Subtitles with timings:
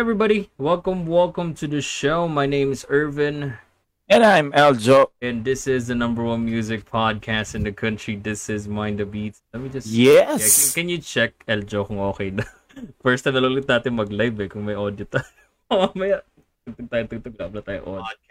[0.00, 2.24] Everybody, welcome, welcome to the show.
[2.24, 3.60] My name is Irvin,
[4.08, 5.12] And I'm Eljo.
[5.20, 8.16] and this is the number one music podcast in the country.
[8.16, 9.44] This is Mind the Beats.
[9.52, 10.24] Let me just Yes.
[10.40, 12.48] Yeah, can, can you check Eljo kung okay na?
[13.04, 15.28] First time na lang ulit natin mag-live eh, kung may audio tayo.
[15.68, 16.24] Mamaya,
[16.64, 18.28] tugtog tayo, tugtog, wala tayo audio.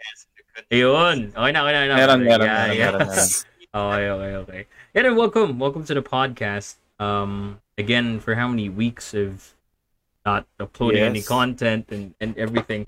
[0.74, 1.94] Ayun, okay na, okay na, okay na.
[1.94, 2.90] Meron, meron, Yeah, meron, yeah.
[2.90, 3.30] meron, meron.
[3.70, 4.62] Okay, okay, okay.
[4.98, 6.82] And welcome, welcome to the podcast.
[6.98, 9.54] Um, again, for how many weeks of
[10.24, 11.28] not uploading any Yes.
[11.28, 12.86] content and, and everything.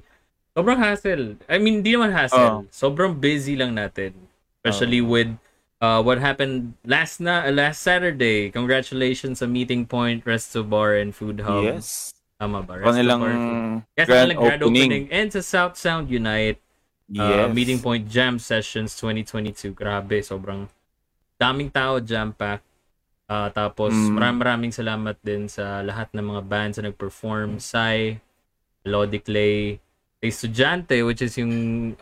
[0.53, 1.41] Sobrang hassle.
[1.49, 2.41] I mean, di naman hassle.
[2.41, 2.61] Oh.
[2.69, 4.13] Sobrang busy lang natin.
[4.61, 5.33] Especially with
[5.81, 8.53] uh, what happened last na last Saturday.
[8.53, 11.65] Congratulations sa Meeting Point, Resto Bar, and Food Hub.
[11.65, 12.13] yes.
[12.39, 12.79] Tama ba?
[12.79, 13.35] Kanilang Bar,
[13.97, 14.83] Yes, grand, kanilang grand opening.
[14.93, 15.05] opening.
[15.11, 16.61] And sa South Sound Unite,
[17.13, 17.45] Yes.
[17.45, 19.77] Uh, Meeting Point Jam Sessions 2022.
[19.77, 20.65] Grabe, sobrang
[21.37, 22.65] daming tao jam-pack.
[23.33, 24.13] Uh, tapos Mm.
[24.13, 27.57] maraming maraming salamat din sa lahat ng mga bands na nag-perform.
[27.57, 28.21] Sai,
[28.85, 29.81] Lodi Clay,
[30.21, 31.53] Estudiante, which is yung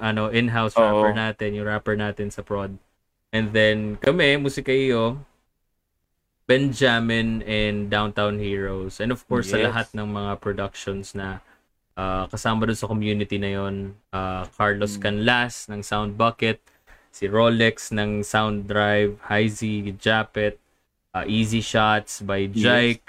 [0.03, 0.83] ano in-house Oo.
[0.83, 2.75] rapper natin, yung rapper natin sa prod.
[3.31, 5.23] And then kami, Musika Iyo,
[6.51, 8.99] Benjamin and Downtown Heroes.
[8.99, 9.71] And of course, sa Yes.
[9.71, 11.39] lahat ng mga productions na
[11.95, 15.03] uh, kasama doon sa community na yon uh, Carlos Mm.
[15.07, 16.59] Canlas ng Sound Bucket,
[17.15, 20.59] si Rolex ng Sound Drive, Heizi, Japet,
[21.13, 23.03] uh, Easy Shots by Jake,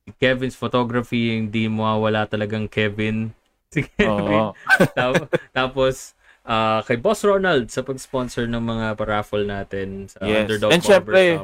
[0.00, 3.30] si Kevin's Photography, yung di mawawala talagang Kevin.
[3.74, 4.06] Si Kevin.
[4.06, 4.54] Oo.
[4.94, 10.46] Tap- Tapos, uh, kay Boss Ronald sa pag-sponsor ng mga paraffle natin sa Yes.
[10.46, 11.42] Underdog And syempre.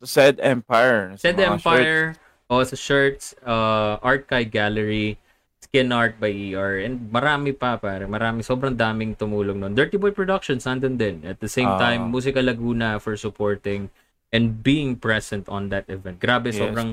[0.00, 1.12] Said Empire.
[1.12, 2.16] sa Said Empire,
[2.48, 5.20] o sa shirts, uh, Art Kai Gallery,
[5.60, 8.06] Skin Art by ER, and marami pa pare.
[8.06, 9.74] Marami, sobrang daming tumulong nun.
[9.74, 11.20] Dirty Boy Productions, nandun din.
[11.20, 11.76] At the same Ah.
[11.76, 13.90] time, Musika Laguna for supporting
[14.28, 16.18] and being present on that event.
[16.18, 16.60] Grabe, Yes.
[16.60, 16.92] sobrang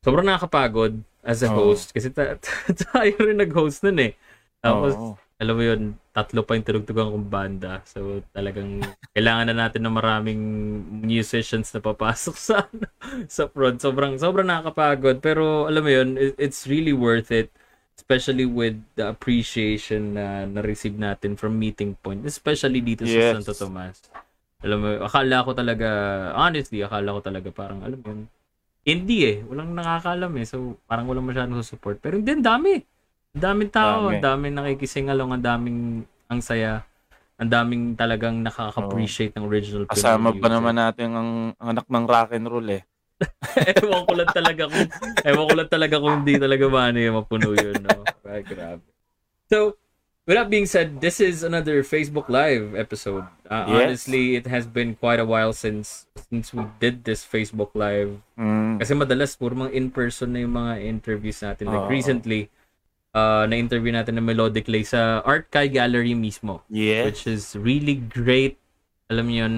[0.00, 1.72] sobrang nakakapagod as a Oo.
[1.72, 1.92] host.
[1.92, 2.38] Kasi ta-
[2.88, 4.12] tayo rin nag-host nun eh.
[4.60, 5.12] Tapos, Oo.
[5.36, 5.80] alam mo yun,
[6.12, 7.80] tatlo pa yung tinugtugan kong banda.
[7.84, 8.80] So, talagang
[9.16, 10.40] kailangan na natin ng maraming
[11.02, 12.68] musicians na papasok sa
[13.28, 13.76] sa prod.
[13.76, 15.20] Sobrang, sobrang nakakapagod.
[15.20, 17.50] Pero, alam mo yun, it- it's really worth it.
[18.00, 22.24] Especially with the appreciation na na-receive natin from Meeting Point.
[22.24, 23.32] Especially dito sa Yes.
[23.36, 24.00] Santo Tomas.
[24.60, 25.88] Alam mo, akala ko talaga,
[26.36, 28.20] honestly, akala ko talaga parang, alam mo yun,
[28.84, 29.36] indie eh.
[29.44, 30.46] Walang nakakaalam eh.
[30.48, 32.00] So, parang walang masyadong support.
[32.00, 32.80] Pero hindi, ang dami.
[33.36, 34.18] Ang daming tao, Dami.
[34.18, 35.80] ang daming nakikisingalong, ang daming
[36.26, 36.82] ang saya.
[37.40, 42.04] Ang daming talagang nakaka-appreciate ng original Pinoy Kasama pa naman natin ang, ang anak ng
[42.04, 42.84] rock and roll eh.
[43.80, 44.88] ewan ko lang talaga kung
[45.28, 48.00] ewan ko lang talaga kung hindi talaga maano yung mapuno yun, no?
[48.24, 48.84] Ay, grabe.
[49.48, 49.76] So,
[50.30, 53.26] with that being said, this is another Facebook Live episode.
[53.50, 54.06] Uh, Yes.
[54.06, 58.14] Honestly, it has been quite a while since since we did this Facebook Live.
[58.38, 58.78] Mm.
[58.78, 61.74] Kasi madalas puro mga in-person na yung mga interviews natin.
[61.74, 61.90] Like Oo.
[61.90, 62.46] recently,
[63.10, 66.62] uh, na-interview natin ng Melodic Lay sa Art Kai Gallery mismo.
[66.70, 67.10] Yes.
[67.10, 68.54] Which is really great.
[69.10, 69.54] Alam mo yun,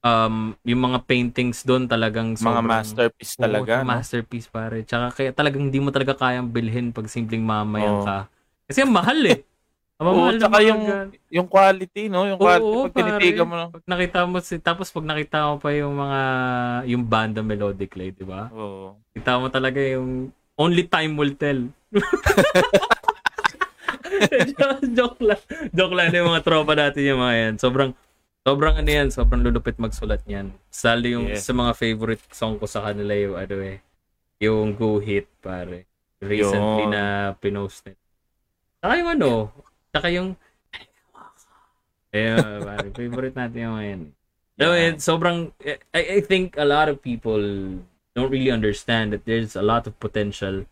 [0.00, 2.64] um, yung mga paintings doon talagang mga sobrang...
[2.64, 3.72] masterpiece talaga.
[3.76, 3.92] Oo, no?
[3.92, 4.88] masterpiece pare.
[4.88, 8.08] Tsaka kaya talagang hindi mo talaga kayang bilhin pag simpleng mamayan Oo.
[8.08, 8.32] ka.
[8.72, 9.44] Kasi mahal eh.
[9.96, 12.28] Ang Oo, tsaka yung, gan- yung quality, no?
[12.28, 13.68] Yung quality, Oo, pag tinitigan mo lang.
[13.72, 16.20] Pag nakita mo si tapos pag nakita mo pa yung mga
[16.84, 18.52] yung banda Melodic Lay, di ba?
[18.52, 19.00] Oo.
[19.16, 20.28] Kita mo talaga yung
[20.60, 21.64] only time will tell.
[24.92, 25.40] joke, lang.
[25.72, 27.54] Joke lang yung mga tropa natin yung mga yan.
[27.56, 27.90] Sobrang
[28.44, 30.52] sobrang ano yan, sobrang lulupit magsulat niyan.
[30.68, 31.48] Sali yung Yes.
[31.48, 33.80] sa mga favorite song ko sa kanila yung ano eh,
[34.38, 35.88] yung Go Hit pare.
[36.20, 36.92] Recently Yun.
[36.92, 37.02] na
[37.34, 38.00] pinost nila.
[38.80, 39.28] Saka yung ano,
[39.96, 40.36] saka yung
[42.16, 44.02] eh, pare, favorite natin yung yan.
[44.56, 44.96] No, Yeah.
[44.96, 45.52] it, sobrang
[45.92, 47.40] I, I think a lot of people
[48.12, 50.64] don't really understand that there's a lot of potential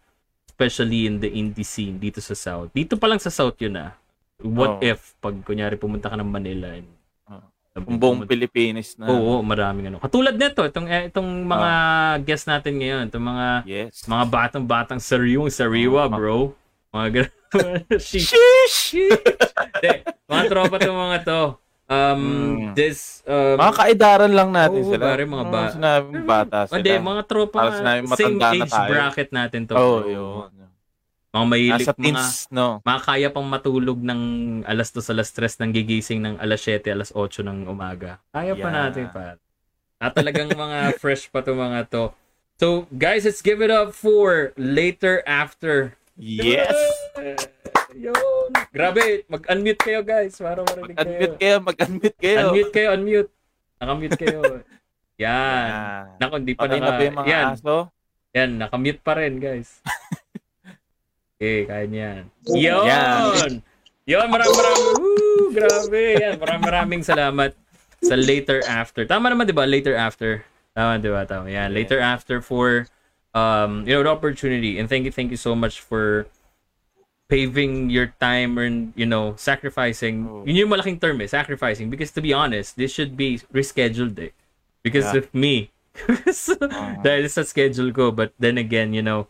[0.48, 2.72] especially in the indie scene dito sa South.
[2.72, 3.92] Dito pa lang sa South yun ah.
[4.40, 4.80] What Oo.
[4.80, 6.88] if pag kunyari pumunta ka ng Manila and
[7.28, 7.44] Oo.
[7.76, 9.10] sabi- Yung buong Pilipinas na.
[9.10, 9.98] Oo, maraming ano.
[10.00, 11.70] Katulad nito, itong eh, itong mga
[12.24, 14.08] guests natin ngayon, itong mga Yes.
[14.08, 16.14] mga batang-batang sariwang sariwa, Oo.
[16.14, 16.38] bro.
[16.88, 17.28] Mga.
[18.00, 18.94] Sheesh.
[18.94, 19.90] Hindi,
[20.24, 21.42] mga tropa tong mga to.
[21.84, 22.72] Um, Mm.
[22.72, 25.04] this, um, Mga kaidaran lang natin Oo, sila.
[25.06, 26.76] pare, mga ba- Ano sinabing bata sila.
[26.80, 28.88] Hindi, mga tropa sinabing same age tayo.
[28.88, 29.74] bracket natin to.
[29.74, 30.08] Oo, bro.
[30.08, 30.50] yun.
[31.30, 32.78] Mga mahilig, Nasa mga, teens, no?
[32.80, 34.20] mga kaya pang matulog ng
[34.64, 38.22] alas 2, alas 3 nang gigising ng alas 7, alas 8 ng umaga.
[38.30, 38.74] Kaya pa Yeah.
[38.80, 39.34] natin pa.
[39.98, 42.14] At talagang mga fresh pa to mga to.
[42.54, 45.98] So, guys, let's give it up for later after.
[46.14, 46.78] Yes!
[47.94, 48.50] Yun.
[48.74, 51.06] Grabe, mag-unmute kayo guys para marinig kayo.
[51.06, 52.38] Mag-unmute kayo, mag-unmute kayo.
[52.50, 53.30] Unmute kayo, unmute.
[53.78, 54.40] Naka-mute kayo.
[55.22, 55.66] Yan.
[55.70, 56.04] Yan.
[56.18, 56.90] Nako, hindi pa naka...
[56.90, 57.76] ba yung mga yan, aso?
[58.34, 59.78] yan, naka-mute pa rin guys.
[61.38, 62.22] okay, kaya niyan.
[62.50, 62.82] Yun!
[62.82, 63.52] Yan.
[64.10, 66.02] Yun, maraming maraming, woo, grabe.
[66.18, 67.54] Yan, maraming maraming salamat
[68.02, 69.06] sa later after.
[69.06, 69.62] Tama naman, di ba?
[69.70, 70.42] Later after.
[70.74, 71.22] Tama, di ba?
[71.30, 71.46] Tama.
[71.46, 72.90] Yan, later after for,
[73.34, 74.78] um, you know, the opportunity.
[74.78, 76.26] And thank you, thank you so much for
[77.28, 80.28] paving your time and, you know, sacrificing.
[80.28, 80.44] Oh.
[80.46, 81.90] Yun yung malaking term eh, sacrificing.
[81.90, 84.32] Because to be honest, this should be rescheduled eh.
[84.82, 85.20] Because Yeah.
[85.20, 85.70] of me.
[86.34, 86.98] So, Ah.
[87.02, 88.10] dahil sa schedule ko.
[88.10, 89.26] But then again, you know,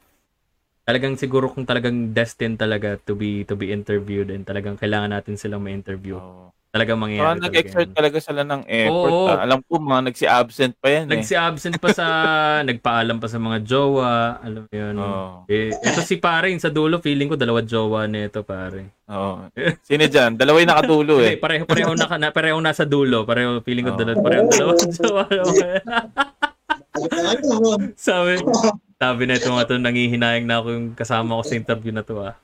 [0.89, 5.37] talagang siguro kung talagang destined talaga to be to be interviewed and talagang kailangan natin
[5.41, 6.17] silang ma-interview.
[6.21, 6.53] Oo.
[6.75, 7.47] Talagang Parang mangyayari talaga.
[7.47, 9.13] nag-exert talaga sila ng effort.
[9.15, 9.31] Oo.
[9.31, 9.39] ah.
[9.47, 11.11] Alam ko, mga nagsi-absent pa yan eh.
[11.15, 12.07] Nagsi-absent pa sa,
[12.69, 14.95] nagpaalam pa sa mga jowa, alam mo yun.
[14.99, 15.47] Oo.
[15.47, 18.91] Eh, ito si pare, sa dulo, feeling ko dalawa jowa nito, pare.
[19.07, 19.55] Oo.
[19.87, 20.35] Sino dyan?
[20.35, 21.39] Dalawa yung nakadulo eh.
[21.39, 23.23] pareho, pareho, na, na, pareho nasa dulo.
[23.23, 24.01] Pareho, feeling ko Oo.
[24.03, 25.25] dalawa, pareho dalawa jowa.
[27.95, 28.43] sabi,
[28.99, 32.19] sabi na ito nga to, nangihinayang na ako yung kasama ko sa interview na to,
[32.19, 32.35] ah.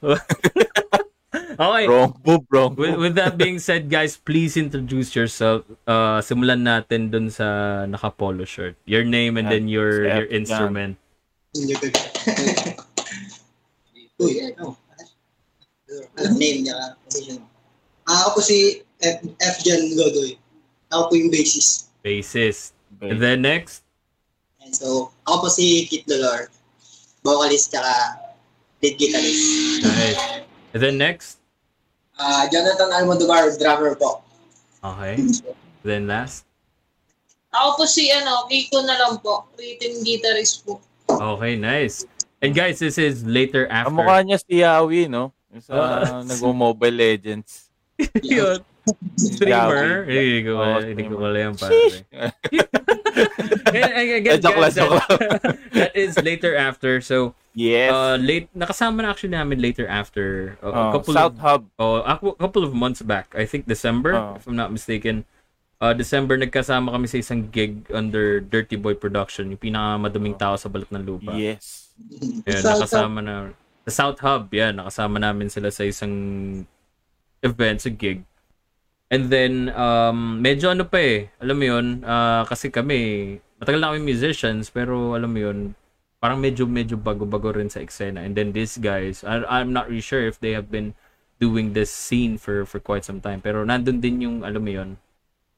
[1.60, 1.84] Okay.
[1.86, 5.68] Wrong move, wrong With, with that being said, guys, please introduce yourself.
[5.84, 8.80] Uh, simulan natin dun sa naka-polo shirt.
[8.88, 9.52] Your name and Yan.
[9.52, 10.96] then your Si your instrument.
[14.20, 14.76] Uy, ano?
[16.16, 17.40] Alam name niya, position.
[18.06, 19.56] Ah, ako po si F, F.
[19.64, 20.36] Jan Godoy.
[20.92, 21.88] Ako po yung bassist.
[22.04, 22.76] Bassist.
[23.00, 23.16] Okay.
[23.16, 23.82] And then next,
[24.60, 26.46] And so, ako po si Kit Dolor.
[27.26, 28.22] Vocalist tsaka
[28.84, 29.82] lead guitarist.
[29.82, 30.20] nice.
[30.70, 31.39] And then next,
[32.20, 34.20] Ah, Jonathan Almodovar, drummer po.
[34.84, 35.16] okay.
[35.86, 36.44] Then last,
[37.50, 39.48] Ako po si ano, Kiko na lang po.
[39.56, 40.78] Rhythm guitarist po.
[41.08, 42.04] okay, nice.
[42.38, 43.96] And guys, this is later Ang after.
[43.96, 45.32] mukha niya si Yawi, no?
[45.48, 46.20] Yung sa Ah.
[46.28, 47.72] nag-mobile legends.
[48.22, 48.60] Yun.
[49.16, 50.04] Streamer.
[50.04, 51.78] Hindi ko wala, hindi ko wala yan, pare.
[53.70, 55.02] again, Eh, joke lang, guys, joke
[55.76, 57.00] that is later after.
[57.00, 57.90] So, Yes.
[57.90, 60.54] uh, late, nakasama na actually namin later after.
[60.62, 61.62] Uh, a Oh, couple South of, Hub.
[61.78, 63.34] Oh, a cou- couple of months back.
[63.34, 64.38] I think December, Oh.
[64.38, 65.26] if I'm not mistaken.
[65.80, 70.68] Uh, December, nagkasama kami sa isang gig under Dirty Boy Production, yung pinakamaduming tao sa
[70.68, 71.32] balat ng lupa.
[71.34, 71.90] Yes.
[72.46, 73.34] South nakasama na.
[73.88, 76.12] Sa South Hub, yan, nakasama namin sila sa isang
[77.40, 78.22] event, sa gig.
[79.10, 83.90] And then, um, medyo ano pa eh, alam mo yun, ah, kasi kami, matagal na
[83.90, 85.58] kami musicians, pero alam mo yun,
[86.22, 88.22] parang medyo, medyo bago-bago rin sa eksena.
[88.22, 90.94] And then these guys, I, I'm not really sure if they have been
[91.42, 93.42] doing this scene for for quite some time.
[93.42, 94.90] Pero nandun din yung, alam mo yun,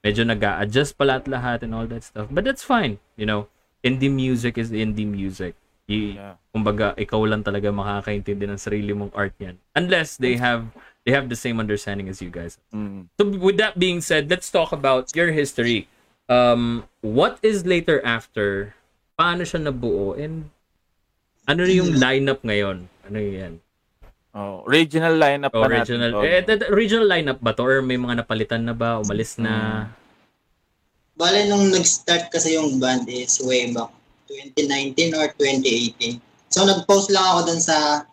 [0.00, 2.32] medyo nag adjust pa lahat-lahat and all that stuff.
[2.32, 3.52] But that's fine, you know.
[3.84, 5.58] Indie music is indie music.
[5.90, 6.38] Y- Yeah.
[6.54, 10.70] kumbaga ikaw lang talaga makakaintindi ng sarili mong art niyan unless they have
[11.04, 12.58] they have the same understanding as you guys.
[12.70, 13.10] Mm.
[13.18, 15.86] so with that being said let's talk about your history.
[16.30, 18.74] Um what is later after?
[19.18, 20.14] Paano siya nabuo?
[20.14, 20.48] And
[21.46, 22.86] ano yung lineup ngayon?
[23.06, 23.58] Ano yan?
[24.32, 26.24] Oh, original lineup pa original natin.
[26.24, 27.60] eh, the- the original lineup ba to?
[27.60, 28.96] Or may mga napalitan na ba?
[28.96, 29.86] Umalis na?
[31.12, 33.92] Bale, nung nag-start kasi yung band is way back
[34.56, 36.16] 2019 or 2018.
[36.48, 38.08] So, nag-post lang ako dun sa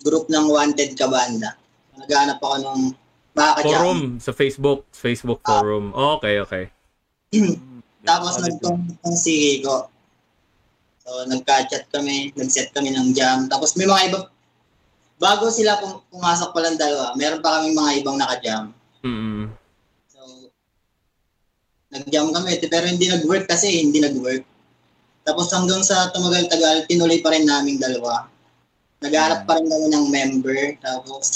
[0.00, 1.59] group ng Wanted Kabanda.
[2.00, 2.82] Naghanap ako nung
[3.36, 3.68] makakajam.
[3.68, 6.64] forum sa Facebook Facebook forum okay okay
[7.30, 7.54] Mm.
[8.08, 9.86] Tapos nagtong si Kiko.
[11.04, 13.46] So, nagka-chat kami, nag-set kami ng jam.
[13.46, 14.18] Tapos may mga iba,
[15.20, 18.74] bago sila pum- pumasok pa lang dalawa, meron pa kami mga ibang naka-jam.
[19.04, 19.52] mm
[20.10, 20.20] So,
[21.92, 24.42] nag-jam kami, pero hindi nag-work kasi, hindi nag-work.
[25.26, 28.26] Tapos hanggang sa tumagal-tagal, tinuloy pa rin naming dalawa.
[29.04, 30.60] Nagharap pa rin kami ng member.
[30.80, 31.26] Tapos,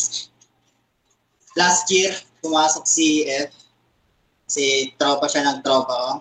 [1.54, 3.50] last year, pumasok si F.
[4.44, 6.12] Si tropa siya ng tropa ko.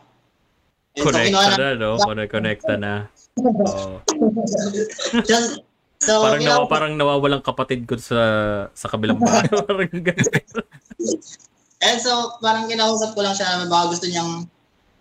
[0.93, 2.93] And so, connecta na- na no Connect- connecta na
[3.65, 3.97] oh.
[5.25, 5.35] So,
[5.97, 8.21] so parang nawa, parang nawawalang kapatid ko sa
[8.77, 9.49] sa kabilang bahay.
[9.67, 9.89] parang.
[11.83, 14.45] And so, parang kinausap ko lang siya na baka gusto niyang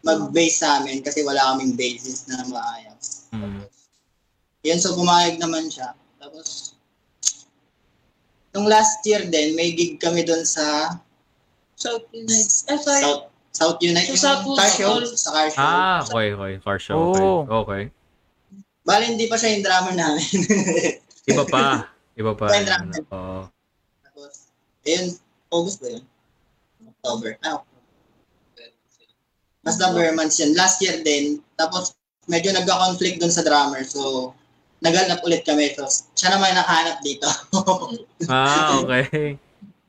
[0.03, 3.31] mag-base sa amin kasi wala kaming basis na maayos.
[3.31, 3.63] Mm.
[4.67, 5.95] Yan, so pumayag naman siya.
[6.19, 6.72] Tapos,
[8.53, 10.97] nung last year din, may gig kami doon sa
[11.77, 12.69] South United.
[12.69, 13.03] Eh, sorry.
[13.03, 15.61] South, South United, Sa South car show, sa car show.
[15.61, 16.53] Ah, okay, okay.
[16.61, 17.21] Car show, okay.
[17.21, 17.41] Oh.
[17.65, 17.83] Okay.
[18.83, 20.27] Bali, hindi pa siya yung drummer namin.
[21.31, 21.87] Iba pa.
[22.19, 22.47] Iba pa.
[22.51, 23.05] Ano, Rumble.
[23.15, 23.41] Oo.
[24.03, 24.33] Tapos,
[24.85, 25.07] ayun,
[25.55, 26.05] August ba yun?
[26.83, 27.31] October.
[27.47, 27.63] Ah.
[29.63, 30.59] Basta bare months yun.
[30.59, 31.39] Last year din.
[31.55, 31.95] Tapos,
[32.27, 33.87] medyo nagka-conflict dun sa drummer.
[33.87, 34.35] So,
[34.83, 35.71] nagalap ulit kami.
[35.79, 35.87] So,
[36.19, 37.31] siya naman nakahanap dito.
[38.31, 39.35] Ah, okay.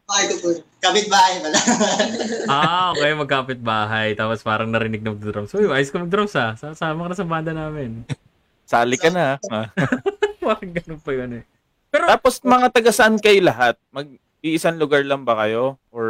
[0.09, 0.49] Ay, ko po.
[0.83, 1.59] Kapit-bahay pala.
[2.53, 3.13] ah, okay.
[3.13, 4.17] Magkapit bahay.
[4.17, 5.53] Tapos parang narinig ng drums.
[5.53, 6.57] Uy, ayos ka mag-drums ah.
[6.57, 8.03] Sasama ka na sa banda namin.
[8.65, 9.37] Sali ka na.
[9.53, 9.69] ah.
[10.45, 11.43] parang ganun pa yun eh.
[11.93, 13.77] Pero, Tapos mga taga saan kayo lahat?
[13.93, 14.09] Mag
[14.43, 16.07] iisang lugar lang ba kayo or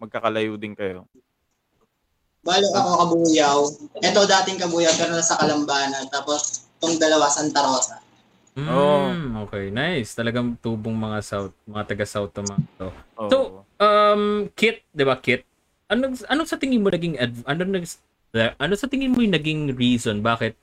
[0.00, 1.06] magkakalayo din kayo?
[2.40, 3.58] Balo ako kabuyaw.
[4.00, 6.08] Ito dating kabuyaw pero nasa Kalambana.
[6.08, 8.00] Tapos, itong dalawa, Santa Rosa.
[8.56, 8.98] Mm, Oo.
[9.46, 9.70] okay.
[9.70, 10.14] Nice.
[10.14, 12.88] Talagang tubong mga south, mga taga-south to mga to.
[13.20, 13.30] Oo.
[13.30, 13.38] So,
[13.78, 15.46] um, Kit, 'di ba, Kit?
[15.90, 17.62] Ano ano sa tingin mo naging ano
[18.34, 20.54] ano sa tingin mo yung naging reason bakit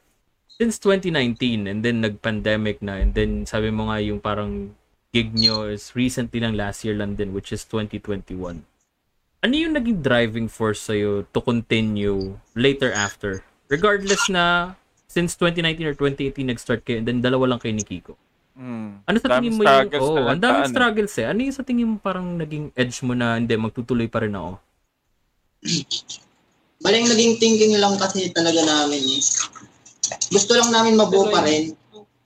[0.47, 4.71] since 2019 and then nag-pandemic na and then sabi mo nga yung parang
[5.11, 8.63] gig nyo is recently lang last year lang din which is 2021.
[9.37, 13.45] Ano yung naging driving force sa'yo to continue later after?
[13.69, 14.73] Regardless na
[15.07, 18.19] since 2019 or 2018 nag-start kayo and then dalawa lang kayo ni Kiko.
[18.57, 18.99] Hmm.
[19.05, 20.71] Ano sa tingin mo yung, oh, ang daming eh.
[20.73, 21.25] struggles eh.
[21.29, 24.57] Ano yung sa tingin mo parang naging edge mo na hindi, magtutuloy pa rin ako?
[26.83, 29.45] Baling naging thinking lang kasi talaga namin is,
[30.29, 31.73] gusto lang namin mabuo pa rin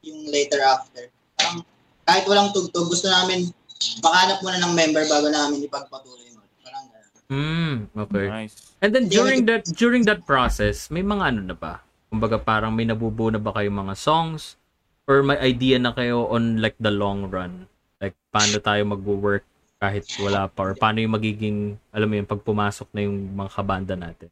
[0.01, 1.11] yung later after.
[1.35, 1.63] Parang,
[2.07, 3.51] kahit walang tugtog, gusto namin
[3.99, 6.41] makahanap muna ng member bago namin ipagpatuloy mo.
[6.63, 7.11] Parang ganun.
[7.27, 7.75] Hmm,
[8.07, 8.27] okay.
[8.27, 8.55] Nice.
[8.79, 11.83] And then during that during that process, may mga ano na ba?
[12.11, 14.59] Kumbaga parang may nabubuo na ba kayo mga songs
[15.07, 17.71] or may idea na kayo on like the long run?
[18.03, 19.47] Like paano tayo magwo-work
[19.79, 23.49] kahit wala pa or paano yung magiging alam mo yung pag pumasok na yung mga
[23.55, 24.27] kabanda natin?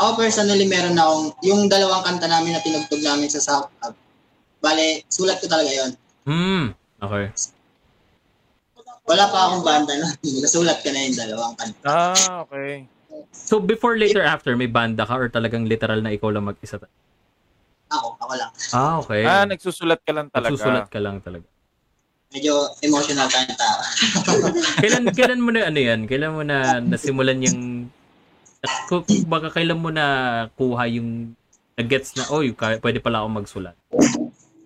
[0.00, 3.96] Ako personally, meron na akong, yung dalawang kanta namin na tinugtog namin sa South Hub.
[4.60, 5.92] Bale, sulat ko talaga yon.
[6.28, 6.64] Hmm,
[7.00, 7.32] okay.
[9.08, 10.08] Wala pa akong banda na.
[10.44, 11.84] Nasulat ko na yung dalawang kanta.
[11.84, 12.84] Ah, okay.
[13.32, 16.80] So before later after may banda ka or talagang literal na ikaw lang mag-isa?
[17.86, 18.50] Ako, ako lang.
[18.74, 19.22] Ah, okay.
[19.22, 20.50] Ah, nagsusulat ka lang talaga.
[20.50, 21.46] Susulat ka lang talaga.
[22.34, 23.70] Medyo emotional kanta.
[24.82, 26.10] kailan kailan mo na ano yan?
[26.10, 27.86] Kailan mo na nasimulan yung
[29.30, 30.06] baka kailan mo na
[30.58, 31.38] kuha yung
[31.78, 33.76] na-gets na oh, yung, kaya- pwede pala ako magsulat.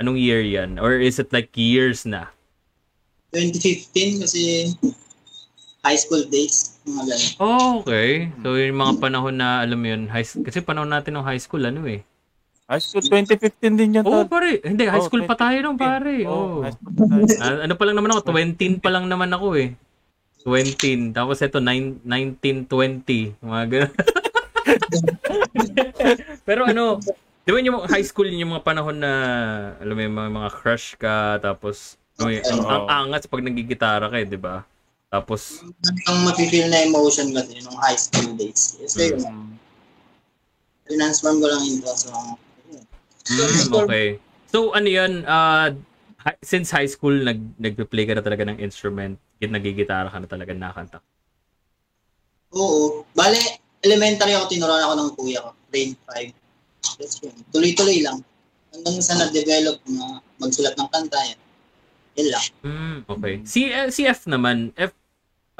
[0.00, 0.80] Anong year yan?
[0.80, 2.32] Or is it like years na?
[3.36, 4.40] 2015 kasi
[5.84, 6.79] high school days.
[6.90, 7.30] Mga ganun.
[7.38, 8.10] Oh, okay.
[8.42, 11.62] So yung mga panahon na alam mo yun, high, kasi panahon natin ng high school
[11.62, 12.02] ano eh.
[12.66, 14.04] High school 2015 din yan.
[14.06, 14.30] Oh, tol.
[14.30, 14.62] pare.
[14.62, 15.82] Hindi, high Oh, school pa tayo nung 2015.
[15.82, 16.14] pare.
[16.22, 16.58] Oo, Oh.
[16.62, 17.24] high school pa tayo.
[17.42, 19.68] Ah, ano pa lang naman ako, 20 pa lang naman ako eh.
[20.46, 21.10] 20.
[21.10, 23.34] Tapos ito, 9, 19, 20.
[23.42, 23.92] Mga ganun.
[26.46, 27.02] Pero ano,
[27.42, 29.12] di ba yung high school, yung mga panahon na,
[29.76, 34.16] alam mo yung mga, mga crush ka, tapos, yung, ang, ang angas pag nagigitara ka
[34.16, 34.62] eh, di ba?
[35.10, 35.66] Tapos,
[36.06, 38.78] Ang mapifeel na emotion kasi nung high school days.
[38.78, 39.58] Kasi yun, Mm.
[40.86, 42.38] transform ko lang into song.
[43.26, 44.22] mm, okay.
[44.50, 45.74] So, ano yun, uh,
[46.42, 50.54] since high school, nag, nag-play ka na talaga ng instrument, git nagigitara ka na talaga,
[50.54, 50.98] nakanta.
[52.54, 53.06] Oo.
[53.14, 53.38] Bale,
[53.82, 55.50] elementary ako, tinuruan ako ng kuya ko.
[55.70, 56.98] Grade 5.
[56.98, 57.34] That's yun.
[57.54, 58.18] Tuloy-tuloy lang.
[58.70, 61.40] Hanggang sa na-develop na magsulat ng kanta yan.
[62.18, 62.44] Yan lang.
[62.66, 63.34] Mm, okay.
[63.46, 64.94] Si eh, si F naman, F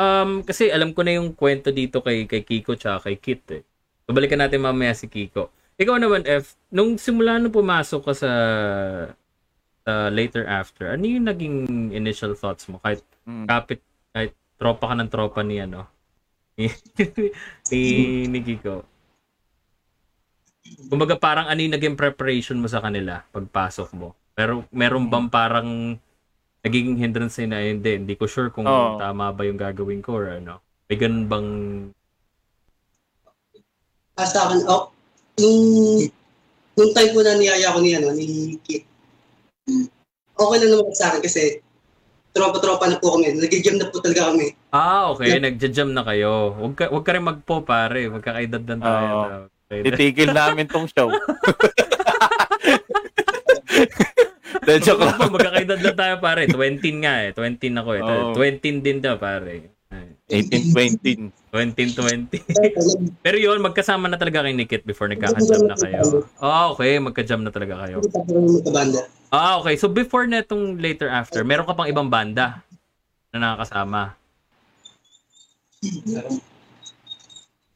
[0.00, 3.62] um kasi alam ko na yung kwento dito kay kay Kiko tsaka kay Kit eh.
[4.08, 5.52] So balikan natin mamaya si Kiko.
[5.76, 8.32] Ikaw naman F, nung simula nung pumasok ka sa
[9.80, 11.56] sa later after, ano yung naging
[11.92, 13.44] initial thoughts mo kahit Mm.
[13.44, 13.84] kapit
[14.16, 15.84] kahit tropa ka ng tropa ni ano
[17.70, 17.80] ni,
[18.26, 18.82] ni Kiko.
[20.88, 24.12] Kumbaga parang ano yung naging preparation mo sa kanila pagpasok mo.
[24.36, 25.96] Pero meron bang parang
[26.60, 29.00] nagiging hindrance sa'yo na hindi, hindi ko sure kung Oo.
[29.00, 30.60] tama ba yung gagawin ko or ano.
[30.90, 31.48] May ganun bang
[34.20, 34.92] Ah, sa akin, oh,
[35.40, 35.60] nung,
[36.76, 38.84] nung time ko na niyaya ko ni, ano, ni Kit,
[40.36, 41.64] okay lang naman sa akin kasi
[42.36, 43.32] tropa-tropa na po kami.
[43.32, 44.52] Nag-jam na po talaga kami.
[44.70, 45.40] Ah, okay.
[45.40, 46.52] Nagja-jam na kayo.
[46.52, 48.06] Huwag ka, huwag ka rin magpo, pare.
[48.12, 49.14] Magkakaedad lang tayo.
[49.66, 49.80] Okay.
[49.86, 51.10] Titigil namin tong show.
[54.70, 55.18] De, joke lang.
[55.18, 56.46] Mag- Magkakaedad lang tayo, pare.
[56.46, 57.30] 20 nga eh.
[57.34, 58.02] 20 ako eh.
[58.06, 58.30] Oo.
[58.38, 59.74] 20 din daw, pare.
[60.30, 61.34] 18, 20.
[61.50, 63.18] 20, 20.
[63.26, 66.22] Pero yun, magkasama na talaga kay Nikit before nagkaka-jam na kayo.
[66.38, 67.02] Ah, okay.
[67.02, 67.98] Magka-jam na talaga kayo.
[69.34, 69.74] Ah, okay.
[69.74, 72.62] So before netong later after, meron ka pang ibang banda
[73.34, 74.14] na nakakasama.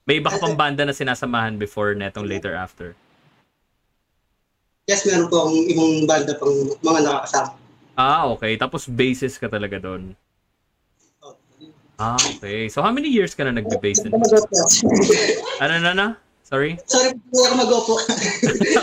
[0.06, 2.94] May iba ka pang banda na sinasamahan before netong later after.
[4.84, 7.56] Yes, meron po akong ibang banda pang mga nakakasama.
[7.94, 8.52] Ah, okay.
[8.54, 10.12] Tapos basis ka talaga doon.
[11.94, 12.68] Ah, okay.
[12.68, 14.12] So how many years ka na nagbe-bass din?
[15.56, 16.06] Ano na na?
[16.44, 16.76] Sorry?
[16.84, 17.94] Sorry po ako mag-opo.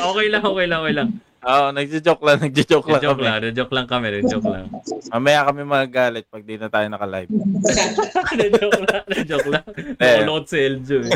[0.10, 1.10] okay lang, okay lang, okay lang.
[1.42, 3.26] Oo, nagjo-joke lang, nagjo-joke lang Joke kami.
[3.26, 4.66] lang, joke lang kami, joke lang.
[5.10, 7.30] Mamaya kami magagalit pag di na tayo naka-live.
[8.58, 9.66] joke lang, joke lang.
[9.98, 10.22] Eh.
[10.22, 11.14] Nakulot si Eljo eh.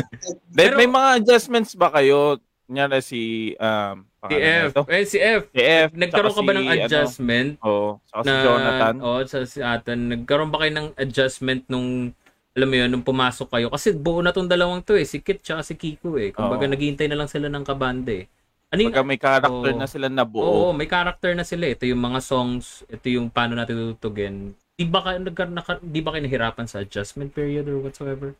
[0.52, 2.38] Pero- may mga adjustments ba kayo?
[2.66, 4.70] Kunyari si, um, Si F.
[4.90, 5.42] Eh, si F.
[5.54, 5.88] Si F.
[5.94, 7.50] Nagkaroon ka ba ng si, ano, adjustment?
[7.62, 8.94] Oo, saka si na, Jonathan.
[8.98, 10.00] Oo, sa si Atan.
[10.10, 12.10] Nagkaroon ba kayo ng adjustment nung,
[12.58, 13.70] alam mo yun, nung pumasok kayo?
[13.70, 15.06] Kasi buo na tong dalawang to eh.
[15.06, 16.34] Si Kit tsaka si Kiko eh.
[16.34, 16.74] Kumbaga Oo.
[16.74, 18.74] naghihintay na lang sila ng kabande eh.
[18.74, 19.78] Ano yung, may character Oo.
[19.78, 20.74] na sila na Oo, buo.
[20.74, 21.70] may character na sila.
[21.70, 24.58] Ito yung mga songs, ito yung paano natin tutugin.
[24.74, 28.34] Di ba kayo, nagka, naka, di ba kayo nahirapan sa adjustment period or whatsoever?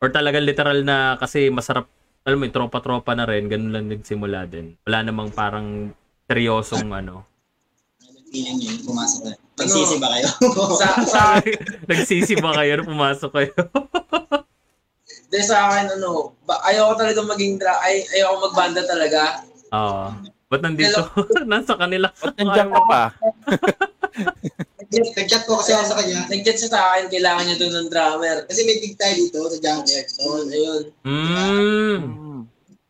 [0.00, 1.84] Or talagang literal na kasi masarap,
[2.26, 4.74] alam mo tropa-tropa na rin, ganun lang nagsimula din.
[4.82, 5.94] Wala namang parang
[6.26, 7.22] seryosong ano.
[8.34, 9.32] Feeling yun, pumasok ka.
[9.62, 10.28] Nagsisi ba kayo?
[10.74, 11.20] sa, sa,
[11.88, 13.54] Nagsisi ba kayo nung pumasok kayo?
[15.30, 19.46] de, sa akin, ano, ba, ayoko talaga maging, dra- ay, ayoko magbanda talaga.
[19.70, 20.10] Oo.
[20.50, 21.06] Ba't nandito?
[21.46, 22.10] Nasa kanila.
[22.10, 23.02] Ba't nandiyan ka pa?
[24.92, 26.26] Nag-chat po kasi ako sa kanya.
[26.30, 28.36] Nag-chat siya sa akin, kailangan niya doon ng drummer.
[28.46, 30.08] Kasi may big tayo dito sa Junkyard.
[30.10, 30.82] So, Ayun.
[31.02, 31.98] Mm.
[32.02, 32.40] Hmm.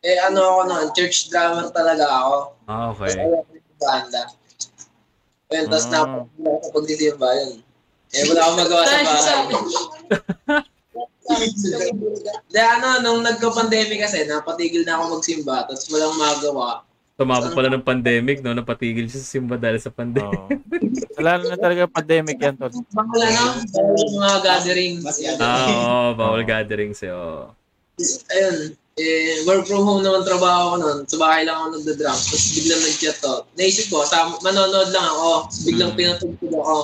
[0.07, 2.37] Eh, ano ako noon, church drummer talaga ako.
[2.71, 3.19] Ah, Tapos okay.
[3.19, 4.23] ayoko yung banda.
[5.51, 5.91] Ayun, tapos Ah.
[5.91, 7.53] napakagula ako pagdisimba yun.
[8.15, 9.45] Eh, wala akong magawa sa bahay.
[12.55, 16.87] De, ano, nung nagka-pandemic kasi, napatigil na ako magsimba, tapos walang magawa.
[17.17, 18.53] Tumabot pala ng pandemic, no?
[18.53, 20.37] Napatigil siya sa simba dahil sa pandemic.
[20.37, 21.17] Oo.
[21.17, 22.69] Lalo na talaga pandemic yan, tol.
[22.93, 24.93] Bawal ano, bawal yung mga gathering.
[25.01, 25.41] Mas yan.
[25.41, 26.09] Ah, oo.
[26.13, 27.09] bawal gatherings eh.
[27.09, 27.57] oo.
[28.29, 28.57] Ayun,
[29.01, 30.99] eh, work from home naman trabaho ko noon.
[31.09, 32.17] Sa bahay lang ako nagda-drum.
[32.21, 33.35] Tapos biglang nag-chat to.
[33.57, 35.49] Naisip ko, sa, manonood lang ako.
[35.49, 36.01] Tapos biglang Hmm.
[36.05, 36.77] pinatugtog ako.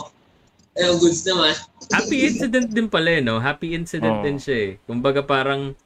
[0.72, 1.52] Ayun, goods naman.
[1.92, 3.36] Happy incident din pala eh, no?
[3.36, 4.24] Happy incident Oo.
[4.24, 4.70] din siya eh.
[4.88, 5.76] Kumbaga parang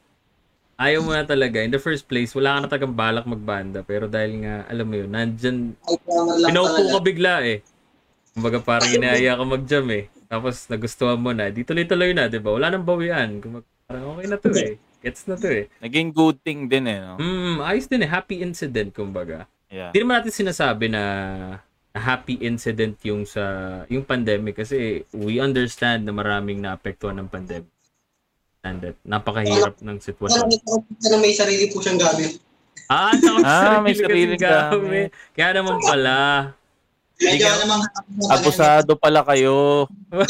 [0.77, 1.61] ayaw mo na talaga.
[1.65, 3.81] In the first place, wala ka na tagang balak magbanda.
[3.83, 5.77] Pero dahil nga, alam mo yun, nandyan,
[6.47, 7.61] pinaupo ka bigla eh.
[8.37, 10.13] Kumbaga parang inaaya ka mag-jam eh.
[10.29, 11.49] Tapos nagustuhan mo na.
[11.49, 12.53] Di tuloy-tuloy na, di ba?
[12.53, 13.41] Wala nang bawian.
[13.41, 14.75] Kumbaga parang okay na to eh.
[15.01, 15.65] Gets na to eh.
[15.81, 17.17] Naging good thing din eh, no?
[17.17, 18.11] Hmm, ayos din eh.
[18.11, 19.49] Happy incident, kumbaga.
[19.73, 19.91] Yeah.
[19.91, 21.03] Hindi naman natin sinasabi na
[21.97, 27.73] na happy incident yung sa yung pandemic kasi we understand na maraming naapektuhan ng pandemic.
[28.67, 30.51] And that napakahirap ng sitwasyon.
[31.07, 32.43] na may sarili po siyang gamit.
[32.91, 33.15] Ah,
[33.47, 35.15] Ah, may sarili gamit.
[35.35, 36.51] Kaya naman pala.
[37.17, 37.83] Medyo namang
[38.29, 39.89] Abusado pala kayo.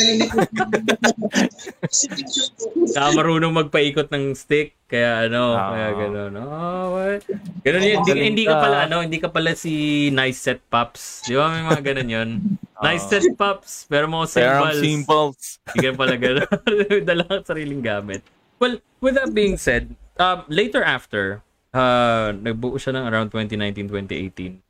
[2.87, 4.79] Saka marunong magpaikot ng stick.
[4.87, 5.75] Kaya ano, Ah.
[5.75, 6.33] kaya gano'n.
[6.39, 7.27] Oh, what?
[7.67, 7.99] Ganun yun.
[8.01, 8.63] Hindi, hindi ka ka.
[8.63, 9.75] pala, ano, hindi ka pala si
[10.15, 11.27] Nice Set Pops.
[11.27, 12.29] Di ba may mga ganun yun?
[12.87, 13.11] nice Oo.
[13.11, 14.79] Set Pops, pero mga Pero symbols.
[14.79, 15.43] symbols.
[15.75, 16.51] Hindi ka pala gano'n.
[17.09, 18.23] Dala kang sariling gamit.
[18.63, 21.43] Well, with that being said, um, later after,
[21.75, 24.63] uh, nagbuo siya ng around 2019, 2018.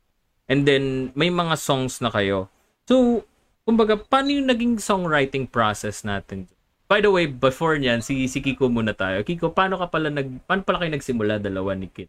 [0.47, 2.47] And then, may mga songs na kayo.
[2.87, 3.23] So,
[3.67, 6.47] kumbaga, paano yung naging songwriting process natin?
[6.87, 9.19] By the way, before niyan, si, si Kiko muna tayo.
[9.27, 12.07] Kiko, paano ka pala nag, paano pala kayo nagsimula dalawa ni Kit?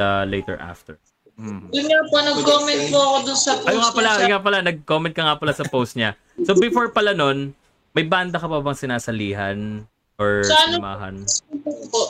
[0.00, 0.96] Uh, later after.
[1.36, 1.68] Hmm.
[1.70, 5.14] Yun nga po, nag-comment po ako dun sa post Ay nga pala, nga pala, nag-comment
[5.14, 6.16] ka nga pala sa post niya.
[6.42, 7.52] So before pala nun,
[7.92, 9.86] may banda ka pa bang sinasalihan
[10.18, 10.82] or Sa ano?
[11.92, 12.02] po.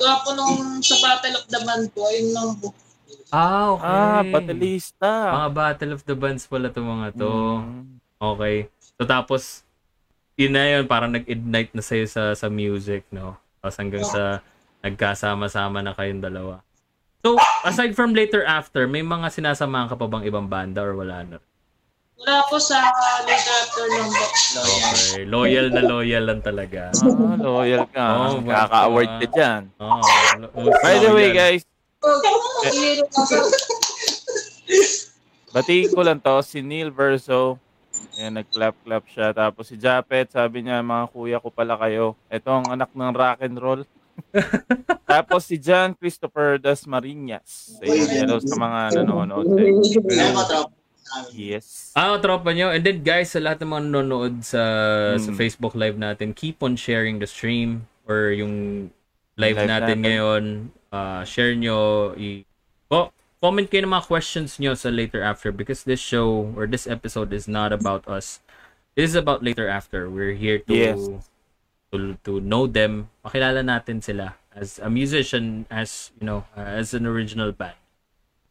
[0.00, 2.72] Gawa po nung sa Battle of the Band po, ayun lang po.
[3.30, 3.86] Ah, okay.
[3.86, 5.10] Ah, batalista.
[5.34, 7.32] Mga Battle of the Bands pala to mga to.
[7.62, 7.98] Hmm.
[8.20, 8.56] Okay.
[8.98, 9.62] So tapos,
[10.34, 13.36] yun na yun, parang nag-ignite na sa'yo sa, sa music, no?
[13.60, 14.40] Tapos hanggang sa
[14.80, 16.64] nagkasama-sama na kayong dalawa.
[17.20, 17.36] So,
[17.68, 21.36] aside from later after, may mga sinasamahan ka pa bang ibang banda or wala na?
[22.20, 22.80] Wala po sa
[23.28, 24.24] later after lang po.
[24.60, 25.24] Okay.
[25.28, 26.88] Loyal na loyal lang talaga.
[26.96, 28.04] Ah, loyal ka.
[28.16, 29.62] Oh, Kaka-award ka dyan.
[29.76, 30.00] Oh,
[30.84, 31.64] By the way, guys,
[35.54, 37.60] batiin ko lang to, si Neil Verso.
[38.16, 39.34] Ayan, nag-clap-clap siya.
[39.34, 42.14] Tapos si Japet, sabi niya, mga kuya ko pala kayo.
[42.30, 43.82] Ito ang anak ng rock and roll.
[45.10, 47.76] Tapos si John Christopher Das Marinas.
[47.82, 49.46] Ayan, hello sa mga nanonood.
[51.34, 51.90] Yes.
[51.98, 52.70] Ah, tropa nyo.
[52.70, 54.62] And then guys, sa lahat ng mga nanonood sa
[55.18, 55.36] sa Mm.
[55.36, 58.86] Facebook Live natin, keep on sharing the stream or yung
[59.40, 59.98] live, Live natin, natin.
[60.04, 60.44] ngayon.
[60.90, 62.12] Ah, share nyo.
[62.14, 62.44] I-
[62.92, 63.08] oh,
[63.40, 67.32] comment kayo ng mga questions nyo sa later after because this show or this episode
[67.32, 68.44] is not about us.
[68.94, 70.10] It is about later after.
[70.12, 71.00] We're here to Yes.
[71.90, 76.94] to, to know them, makilala natin sila as a musician, as you know, uh, as
[76.94, 77.74] an original band.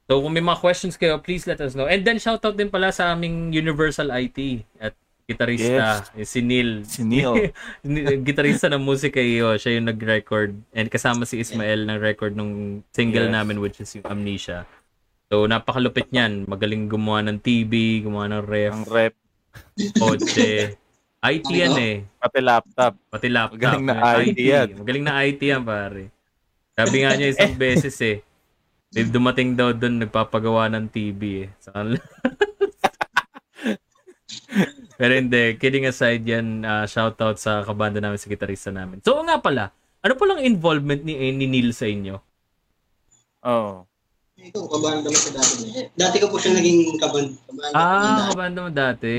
[0.10, 1.86] So kung may mga questions kayo, please let us know.
[1.86, 4.92] And then shoutout din pala sa aming Universal IT at
[5.30, 6.82] gitarista, eh, si Neil.
[6.84, 7.54] Si Neil.
[8.28, 13.30] gitarista ng musika iyo, siya yung nag-record and kasama si Ismael ng record nung single
[13.30, 13.36] Yes.
[13.38, 14.66] namin which is yung Amnesia.
[15.30, 19.14] So napakalupit niyan, magaling gumawa ng TV, gumawa ng ref, Ang rep,
[19.96, 20.74] kotse.
[21.20, 21.96] IT yan eh.
[22.16, 22.94] pati laptop.
[23.12, 23.60] Pati laptop.
[23.60, 24.32] Magaling na eh.
[24.32, 24.68] IT yan.
[24.80, 26.08] Magaling na IT yan, pare.
[26.74, 28.24] Sabi nga niya isang beses eh.
[28.90, 31.48] May dumating daw doon, nagpapagawa ng TV eh.
[31.62, 32.00] Kanila.
[35.00, 39.00] Pero hindi, kidding aside yan, uh, shoutout sa kabanda namin, sa gitarista namin.
[39.00, 39.72] So nga pala,
[40.04, 42.16] ano palang involvement ni, eh, ni Neil sa inyo?
[43.48, 43.88] Oo.
[44.40, 45.64] Ito, kabanda mo sa dati.
[45.96, 47.36] Dati ko po siya naging kabanda.
[47.48, 49.16] kabanda Ah, kabanda mo dati.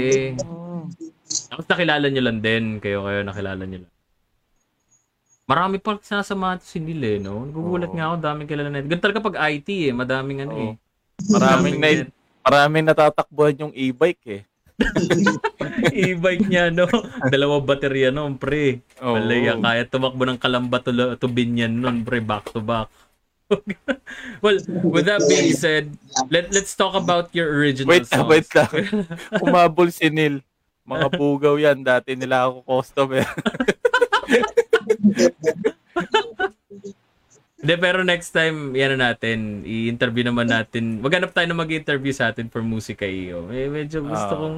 [1.53, 2.65] Tapos nakilala nyo lang din.
[2.81, 3.93] Kayo kayo nakilala nyo lang.
[5.45, 7.43] Marami pa sinasamahan si Neil eh, no?
[7.43, 7.97] Nagugulat Oo.
[7.99, 8.87] nga ako, daming kilala na.
[8.87, 10.63] Ganun talaga pag IT eh, madaming ano Oo.
[10.63, 10.75] eh.
[11.27, 12.09] Maraming, na, Daming
[12.41, 14.43] maraming natatakbuhan yung e-bike eh.
[15.95, 16.89] e-bike niya, no?
[17.29, 18.81] Dalawa baterya no, pre.
[19.01, 19.17] Oo.
[19.17, 22.89] Malaya, kaya tumakbo ng kalamba to, to binyan nun, pre, back to back.
[24.43, 25.91] well, with that being said,
[26.31, 28.31] let let's talk about your original Wait lang, songs.
[28.31, 28.71] wait lang.
[29.45, 30.39] Umabol si Neil.
[30.87, 31.83] Mga bugaw yan.
[31.83, 33.27] Dati nila ako customer.
[37.61, 41.05] Hindi, pero next time, yan na natin, i-interview naman natin.
[41.05, 43.53] Maghanap tayo na mag-interview sa atin for Musika iyo.
[43.53, 44.41] Eh, medyo gusto Ah.
[44.41, 44.57] kong,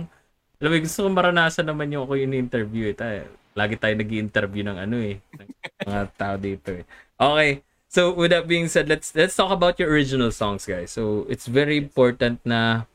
[0.63, 2.95] alam mo, gusto kong maranasan naman yung ako yung interview eh.
[2.95, 3.27] Tayo,
[3.59, 5.49] lagi tayo nag interview ng ano eh, ng
[5.91, 6.87] mga tao dito eh.
[7.19, 7.51] Okay,
[7.91, 10.95] so with that being said, let's let's talk about your original songs, guys.
[10.95, 12.87] So, it's very important na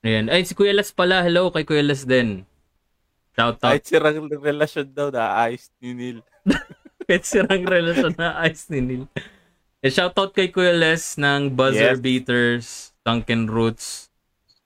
[0.00, 0.32] Ayan.
[0.32, 1.20] Ay, si Kuya Les pala.
[1.20, 2.48] Hello kay Kuya Les din.
[3.36, 3.68] Shout out.
[3.68, 6.18] Kahit sirang relasyon daw, naayos ni Neil.
[7.10, 9.04] Kahit sirang relasyon na ayos ni Neil.
[9.82, 12.04] Eh, shoutout kay Kuya Les ng Buzzer Yes.
[12.04, 12.66] Beaters,
[13.02, 14.14] Duncan Roots.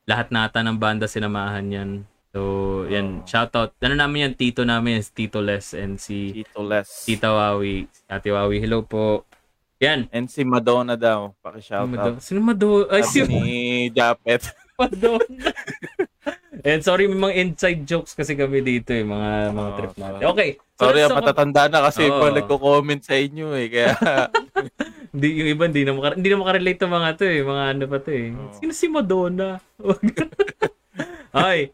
[0.05, 1.89] Lahat nata ng banda sinamahan yan.
[2.29, 3.23] So, yan.
[3.23, 3.25] Oh.
[3.25, 3.73] Shoutout.
[3.81, 4.33] Ano namin yan?
[4.37, 5.01] Tito namin.
[5.01, 6.85] Si Tito Les and si Tito Les.
[6.85, 7.89] Tita Wawi.
[8.05, 8.61] Ate Wawi.
[8.61, 9.25] Hello po.
[9.81, 10.05] Yan.
[10.13, 11.33] And si Madonna daw.
[11.41, 12.21] Paki-shout out.
[12.21, 12.85] Sino Mado?
[12.93, 14.53] Ay, si ni Japet.
[14.77, 15.49] Madonna.
[16.61, 19.01] And sorry, may mga inside jokes kasi kami dito eh.
[19.01, 20.21] Mga, mga Oo, trip natin.
[20.29, 20.49] Okay.
[20.75, 22.19] So, Sorry, let's ah, matatanda na kasi Oo.
[22.19, 23.67] iba nagko-comment sa inyo eh.
[23.71, 23.95] Kaya,
[25.15, 27.39] Hindi, yung iba hindi na, maka, hindi na makarelate to mga to eh.
[27.39, 28.29] Mga ano pa to eh.
[28.35, 28.51] Oo.
[28.59, 29.63] Sino si Madonna?
[31.31, 31.71] okay.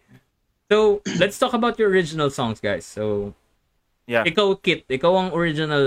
[0.70, 2.86] So, let's talk about your original songs, guys.
[2.86, 3.34] So,
[4.06, 4.22] yeah.
[4.30, 5.82] ikaw, Kit, ikaw ang original,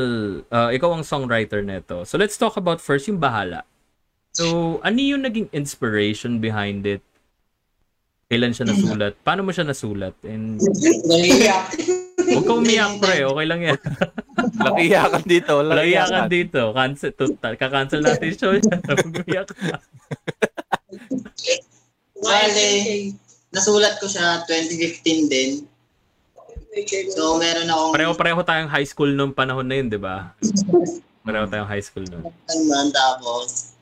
[0.51, 2.03] uh, ikaw ang songwriter neto.
[2.03, 3.63] So, let's talk about first yung Bahala.
[4.35, 7.07] So, ano yung naging inspiration behind it?
[8.27, 9.15] Kailan siya nasulat?
[9.23, 10.19] Paano mo siya nasulat?
[10.27, 10.59] And,
[11.07, 11.94] Naiiyak.
[12.35, 13.17] Huwag ka umiyak, pre.
[13.31, 13.79] Okay lang yan.
[14.67, 15.55] Lakiyakan dito.
[15.63, 16.27] Lakiyakan.
[16.27, 16.63] dito.
[16.75, 17.53] Cancel, total.
[17.55, 18.77] Kakancel natin yung show niya.
[18.83, 19.77] Huwag umiyak ka.
[22.25, 22.69] Bale,
[23.53, 25.51] nasulat ko siya 2015 din.
[27.15, 30.35] So, meron akong Pareho-pareho tayong high school nung panahon na yun, di ba?
[31.23, 32.27] Pareho tayong high school nun.
[32.51, 33.75] naman tapos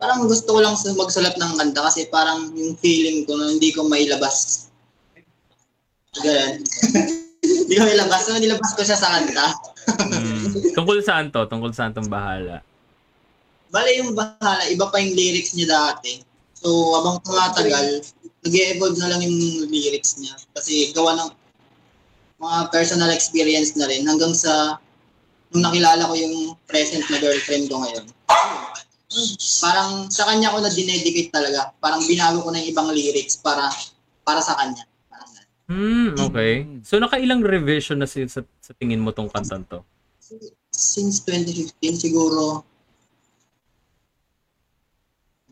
[0.00, 3.70] parang gusto ko lang su- magsulat ng kanta kasi parang yung feeling ko na hindi
[3.70, 4.66] ko mailabas.
[6.18, 6.64] Ganun.
[7.40, 8.20] Hindi ko mailabas.
[8.28, 9.46] So, nilabas ko siya sa kanta.
[10.10, 10.74] Mm.
[10.76, 11.48] Tungkol saan to?
[11.48, 12.60] Tungkol saan tong bahala?
[13.70, 16.20] Bale yung bahala, iba pa yung lyrics niya dati.
[16.58, 18.02] So, habang tumatagal,
[18.44, 20.34] nag-evolve na lang yung lyrics niya.
[20.52, 21.30] Kasi gawa ng
[22.40, 24.80] mga personal experience na rin hanggang sa
[25.52, 28.06] nung nakilala ko yung present na girlfriend ko ngayon.
[29.60, 31.74] Parang sa kanya ko na dinedicate talaga.
[31.82, 33.68] Parang binago ko na yung ibang lyrics para
[34.22, 34.86] para sa kanya.
[35.70, 36.66] Hmm, okay.
[36.82, 39.86] So, nakailang revision na si, sa, sa tingin mo tong kantan to?
[40.74, 42.66] Since 2015 siguro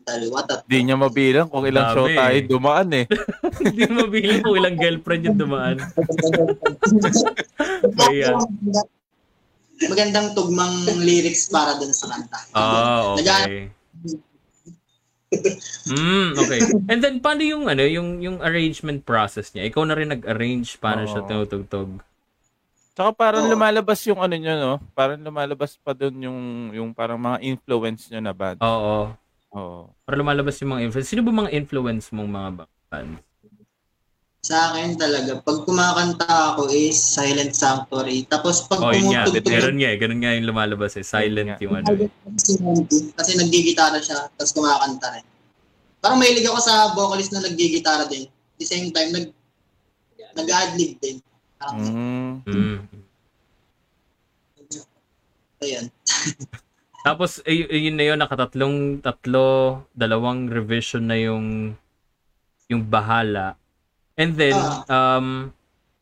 [0.03, 0.67] dalawa, tatlo.
[0.67, 3.05] Di niya mabilang kung ilang Dami show tayo dumaan eh.
[3.63, 5.77] Hindi mabilang kung ilang girlfriend yung dumaan.
[7.99, 8.35] Kaya.
[9.79, 12.39] Magandang tugmang lyrics para dun sa kanta.
[12.51, 13.78] Ah, Nag- okay.
[15.85, 16.59] Hmm, okay.
[16.89, 19.69] And then paano yung ano, yung yung arrangement process niya?
[19.69, 21.29] Ikaw na rin nag-arrange paano siya Oo.
[21.29, 22.01] tinutugtog.
[22.97, 23.51] Tsaka parang Oo.
[23.53, 24.73] lumalabas yung ano nyo, no?
[24.97, 26.39] Parang lumalabas pa doon yung,
[26.75, 28.59] yung parang mga influence nyo na band.
[28.59, 29.13] Oo.
[29.55, 29.79] Oo.
[30.03, 31.09] Para lumalabas yung mga influence.
[31.09, 33.28] Sino ba mga influence mong mga ba- bands?
[34.39, 38.23] Sa akin talaga, pag kumakanta ako is Silent Sanctuary.
[38.23, 39.27] Tapos pag Oh, yun nga.
[39.27, 39.97] Meron nga eh.
[39.99, 41.03] Ganun nga yung lumalabas eh.
[41.03, 42.07] Silent yung ano.
[42.39, 45.25] si Monty, kasi naggigitara siya, tapos kumakanta rin.
[45.99, 48.31] Parang mahilig ako sa vocalist na naggigitara din.
[48.31, 49.27] At the same time, nag,
[50.39, 51.19] nag-adlib din.
[51.59, 52.33] Parang, Mm.
[52.47, 52.79] Mm.
[55.59, 55.85] ayun.
[57.07, 61.75] Tapos, y- yun na yun, nakatatlong, tatlo, dalawang revision na yung,
[62.67, 63.55] yung bahala.
[64.19, 64.59] And then,
[64.91, 65.55] um,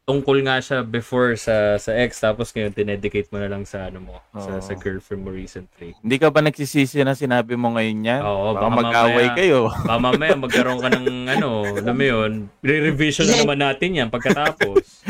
[0.08, 3.99] tungkol nga siya before sa sa ex, tapos ngayon, tinedicate mo na lang sa, ano
[3.99, 4.63] mo, sa, Oo.
[4.63, 5.91] sa girlfriend mo recently.
[5.99, 8.21] Hindi ka ba nagsisisi na sinabi mo ngayon yan?
[8.23, 9.60] Oo, baka baka mag-away mamaya- kayo.
[9.84, 12.32] Baka mamaya magkaroon ka ng, ano, alam mo yun,
[12.63, 15.03] re-revision na naman natin yan pagkatapos.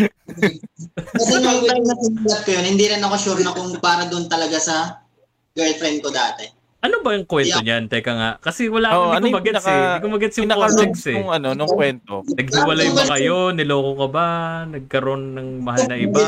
[1.14, 4.26] Kasi nung time na sinulat ko yun, hindi rin ako sure na kung para doon
[4.26, 5.06] talaga sa
[5.54, 6.57] girlfriend ko dati.
[6.78, 7.66] Ano ba yung kwento Yeah.
[7.66, 7.84] niyan?
[7.90, 8.32] Teka nga.
[8.38, 9.74] Kasi wala Oo, hindi ano ko yung magets eh.
[9.74, 11.16] Hindi ko magets yung context eh.
[11.18, 12.16] nung, ano, nung kwento.
[12.28, 13.38] Naghiwalay ba kayo?
[13.50, 14.28] Niloko ka ba?
[14.68, 16.22] Nagkaroon ng mahal na iba?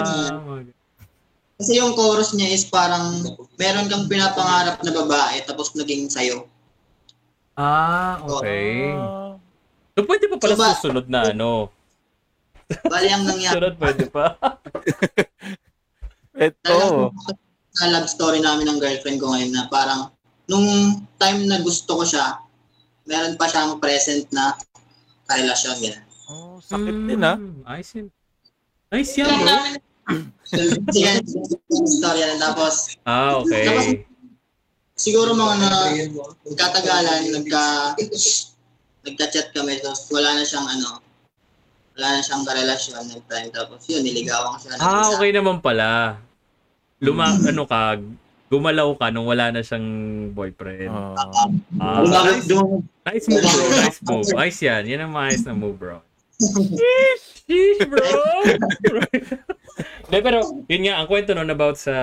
[1.54, 3.20] Kasi yung chorus niya is parang
[3.56, 6.50] meron kang pinapangarap na babae tapos naging sayo.
[7.54, 8.90] Ah, okay.
[8.90, 9.36] Ah,
[9.92, 11.68] So, pwede pa pala So, ba- susunod na ano?
[12.88, 13.54] Bali ang nangyari.
[13.54, 14.40] Sunod pwede pa?
[16.40, 17.12] Ito.
[17.70, 20.08] sa love story namin ng girlfriend ko ngayon na parang
[20.50, 20.68] nung
[21.16, 22.42] time na gusto ko siya,
[23.06, 24.58] meron pa siyang present na
[25.30, 25.78] karelasyon.
[25.78, 26.04] Ganun.
[26.30, 27.38] Oh, sakit din ah.
[27.38, 28.08] Mm, Ayos yun.
[28.90, 29.46] Nice yan, bro.
[31.86, 32.36] story na.
[32.42, 34.02] Tapos, Ah, okay.
[34.98, 35.70] siguro mga na
[36.58, 37.94] katagalan, nagka,
[39.06, 39.78] nagka-chat kami.
[39.78, 40.98] Tapos wala na siyang ano,
[41.94, 43.50] wala na siyang karelasyon ng time.
[43.54, 46.18] Tapos yun, niligawan ko siya Ah, okay naman pala.
[47.00, 48.02] Luma, ano ka,
[48.50, 49.86] gumalaw ka nung wala na siyang
[50.34, 50.90] boyfriend.
[50.90, 51.14] Ah,
[52.02, 52.50] Lumabas-
[53.06, 53.78] nice, nice move, bro.
[53.78, 54.28] Nice move.
[54.36, 54.84] Ayos yan.
[54.90, 56.02] Yan ang maayos na move, bro.
[56.42, 58.02] Sheesh, sheesh, bro.
[60.10, 61.94] De, pero, yun nga, ang kwento nun about sa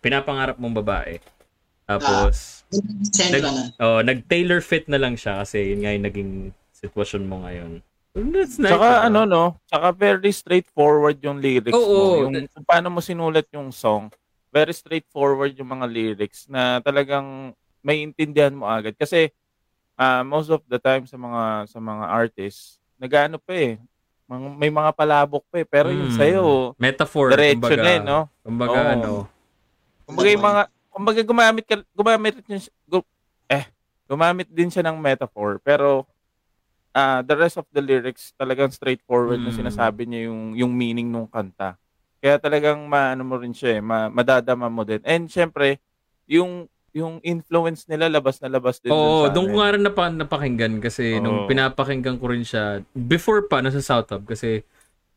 [0.00, 1.20] pinapangarap mong babae.
[1.84, 2.64] Tapos,
[3.12, 3.62] Sentro nag, na.
[3.84, 6.32] oh, nag-tailor fit na lang siya kasi yun nga yung naging
[6.72, 7.84] sitwasyon mo ngayon.
[8.14, 8.72] That's nice.
[8.72, 9.04] Tsaka bro.
[9.10, 12.24] ano no, tsaka very straightforward yung lyrics Oo, mo.
[12.24, 14.08] Yung kung paano mo sinulat yung song,
[14.54, 17.50] very straightforward yung mga lyrics na talagang
[17.82, 19.34] may intindihan mo agad kasi
[19.94, 23.74] ah, most of the time sa mga sa mga artists, nagaano pa eh.
[24.24, 26.16] Mga- May mga palabok pa eh, pero yung Mm.
[26.16, 27.82] sa'yo, Metaphor, diretso kumbaga.
[27.82, 28.18] na eh, no?
[28.40, 28.90] Kumbaga, Oo.
[28.90, 29.10] ano.
[30.02, 33.10] Kumbaga yung mga, kumbaga gumamit ka, gumamit din siya, gu-
[33.46, 33.64] eh,
[34.06, 36.06] gumamit din siya ng metaphor, pero
[36.90, 39.58] ah the rest of the lyrics talagang straightforward na Mm.
[39.60, 41.74] sinasabi niya yung, yung meaning ng kanta.
[42.24, 45.04] Kaya talagang maano mo rin siya eh, ma, madadama mo din.
[45.04, 45.76] And syempre,
[46.24, 50.80] yung yung influence nila labas na labas din Oo, doon ko nga rin napa, napakinggan
[50.80, 51.48] kasi nung Oo.
[51.50, 54.64] pinapakinggan ko rin siya before pa nasa South Hub kasi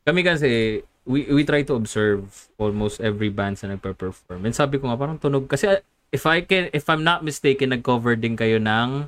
[0.03, 2.27] kami kasi we we try to observe
[2.59, 4.43] almost every band na nagpe-perform.
[4.43, 5.79] And sabi ko nga parang tunog kasi uh,
[6.11, 9.07] if I can if I'm not mistaken nag-cover din kayo ng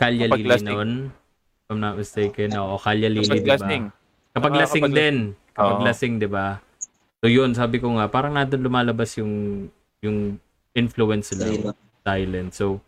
[0.00, 0.90] Kalya Lili noon.
[1.64, 3.68] If I'm not mistaken, oo, Kalya Lili, di ba?
[4.32, 5.16] Kapag Ah, lasing kapag- din.
[5.54, 6.58] Kapag lasing, di ba?
[7.24, 9.64] So yun, sabi ko nga, parang nandun lumalabas yung
[10.04, 10.36] yung
[10.76, 11.72] influence nila.
[12.04, 12.52] Silent.
[12.52, 12.84] So,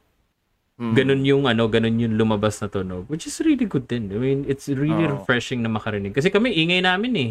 [0.77, 0.93] Hmm.
[0.93, 3.09] ganun yung ano, ganun yung lumabas na tunog.
[3.09, 4.13] Which is really good din.
[4.13, 5.17] I mean, it's really Oo.
[5.17, 6.13] refreshing na makarinig.
[6.13, 7.31] Kasi kami, ingay namin eh.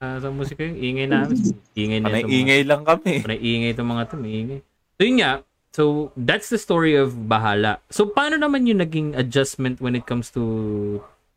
[0.00, 1.36] Ah, sa musika yung ingay namin.
[1.76, 3.20] Ingay na mga- ingay lang kami.
[3.20, 4.60] Panay ingay itong mga to, may ingay.
[4.96, 5.32] So yun nga,
[5.68, 5.82] so
[6.16, 7.84] that's the story of Bahala.
[7.92, 10.40] So paano naman yung naging adjustment when it comes to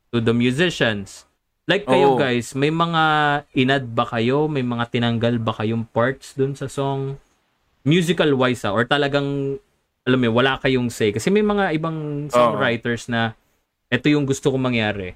[0.10, 1.28] to the musicians?
[1.72, 2.20] Like kayo Oo.
[2.20, 3.04] guys, may mga
[3.56, 4.52] inad ba kayo?
[4.52, 7.16] May mga tinanggal ba kayong parts dun sa song?
[7.88, 9.56] Musical wise ah, or talagang
[10.04, 11.16] alam mo, wala kayong say.
[11.16, 13.40] Kasi may mga ibang songwriters na
[13.88, 15.16] ito yung gusto kong mangyari.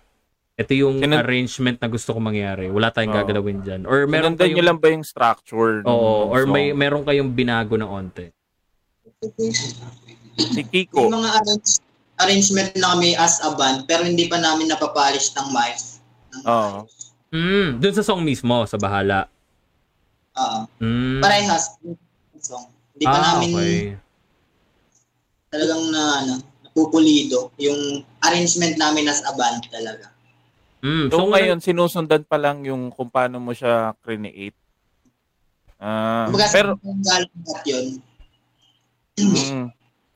[0.55, 2.71] Ito yung Sinan- arrangement na gusto kong mangyari.
[2.71, 3.19] Wala tayong Oo.
[3.19, 3.81] gagalawin dyan.
[3.83, 4.63] Or meron Sinundan kayong...
[4.63, 5.83] lang ba yung structure?
[5.83, 6.55] Oo, or song?
[6.55, 8.31] may meron kayong binago na onte.
[10.39, 11.11] Si May Kiko.
[11.11, 11.83] mga arrange-
[12.23, 15.94] arrangement na kami as a band pero hindi pa namin napapolish ng mic.
[16.43, 16.83] Oo.
[17.31, 19.31] Mm, dun sa song mismo, sa Bahala.
[20.35, 20.59] Oo.
[20.83, 21.19] Mm.
[21.23, 21.79] Parehas.
[22.39, 22.67] Song.
[22.95, 23.79] Hindi pa ah, namin okay.
[25.51, 30.11] talagang na ano, napupulido yung arrangement namin as a band talaga.
[30.85, 34.55] Mm, So, so, ngayon, sinusundan pa lang yung kung paano mo siya create.
[35.81, 36.69] Ah, Kumbaga, pero,
[37.67, 37.85] yun.
[39.17, 39.65] mm,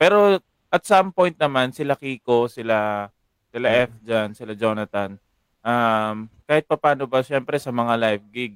[0.00, 3.10] pero at some point naman, sila Kiko, sila,
[3.50, 5.18] sila F dyan, sila Jonathan,
[5.60, 8.52] um, kahit pa paano ba, syempre sa mga live gig,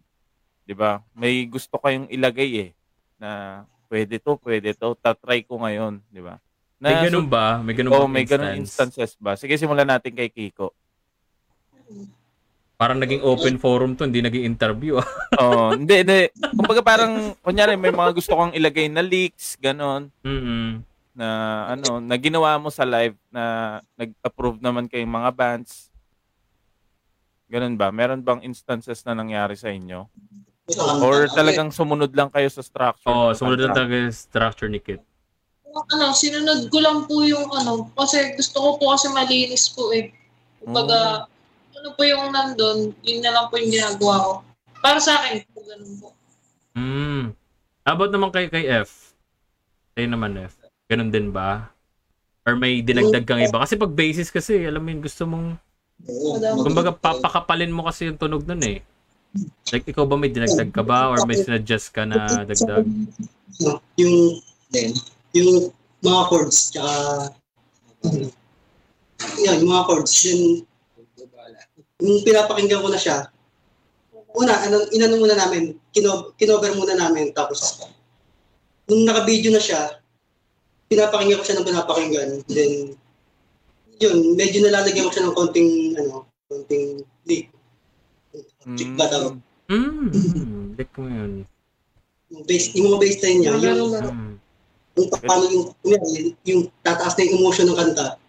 [0.63, 1.01] di ba?
[1.13, 2.71] May gusto kayong ilagay eh,
[3.17, 6.37] na pwede to, pwede to, tatry ko ngayon, di ba?
[6.77, 7.59] may Na- ganun ba?
[7.59, 8.93] May ganun Oh, may ganun instance?
[8.97, 9.35] instances ba?
[9.35, 10.75] Sige, simulan natin kay Kiko.
[12.75, 14.99] Parang naging open forum to, hindi naging interview.
[14.99, 15.07] ah.
[15.41, 16.27] oh, hindi, hindi.
[16.53, 20.83] Kumbaga parang, kunyari, may mga gusto kong ilagay na leaks, ganon, Mm-mm.
[21.15, 21.27] na
[21.71, 23.45] ano, na ginawa mo sa live na
[23.95, 25.87] nag-approve naman kayong mga bands.
[27.49, 27.93] Ganon ba?
[27.93, 30.09] Meron bang instances na nangyari sa inyo?
[31.05, 33.13] Or talagang sumunod lang kayo sa structure?
[33.13, 35.05] Oo, oh, sumunod lang talaga yung structure ni Kit.
[35.75, 40.15] ano, sinunod ko lang po yung ano, kasi gusto ko po kasi malinis po eh.
[40.63, 41.29] Kumbaga,
[41.75, 44.33] ano po yung nandun, yun na lang po yung ginagawa ko.
[44.81, 46.09] Para sa akin, po, ganun po.
[46.73, 47.25] Hmm.
[47.85, 49.13] About naman kay, kay F.
[49.93, 50.57] Sa'yo naman, F.
[50.89, 51.69] Ganun din ba?
[52.45, 53.61] Or may dinagdag kang iba?
[53.61, 55.57] Kasi pag basis kasi, alam mo yun, gusto mong,
[56.05, 56.37] Oo.
[56.61, 58.79] kumbaga, papakapalin mo kasi yung tunog nun eh.
[59.73, 61.11] Like, ikaw ba may dinagdag ka ba?
[61.11, 62.87] Or may sinadjust ka na dagdag?
[63.99, 64.39] Yung,
[65.35, 65.51] yung
[66.05, 66.93] mga chords, tsaka,
[69.43, 70.43] yan, yung mga chords, yung,
[71.99, 73.27] yung pinapakinggan ko na siya,
[74.35, 77.81] una, ano, inano muna namin, kino, kinover muna namin, tapos,
[78.91, 79.99] nung naka-video na siya,
[80.91, 82.95] pinapakinggan ko siya ng pinapakinggan, then,
[84.05, 87.49] yun, medyo nalalagyan ko siya ng konting, ano, konting leak.
[88.77, 89.41] Chick ba tawag?
[89.69, 90.77] Hmm.
[90.77, 91.33] Like mo yun.
[92.33, 94.35] Yung bass, yung mga baseline niya, yung, Hmm.
[94.95, 96.05] yung paano yung, yung,
[96.45, 98.21] yung tataas na yung emotion ng kanta,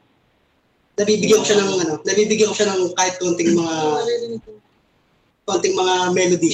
[0.96, 3.76] nabibigyan ko siya ng ano, nabibigyan ko siya ng kahit konting mga
[5.46, 6.52] konting mga melody.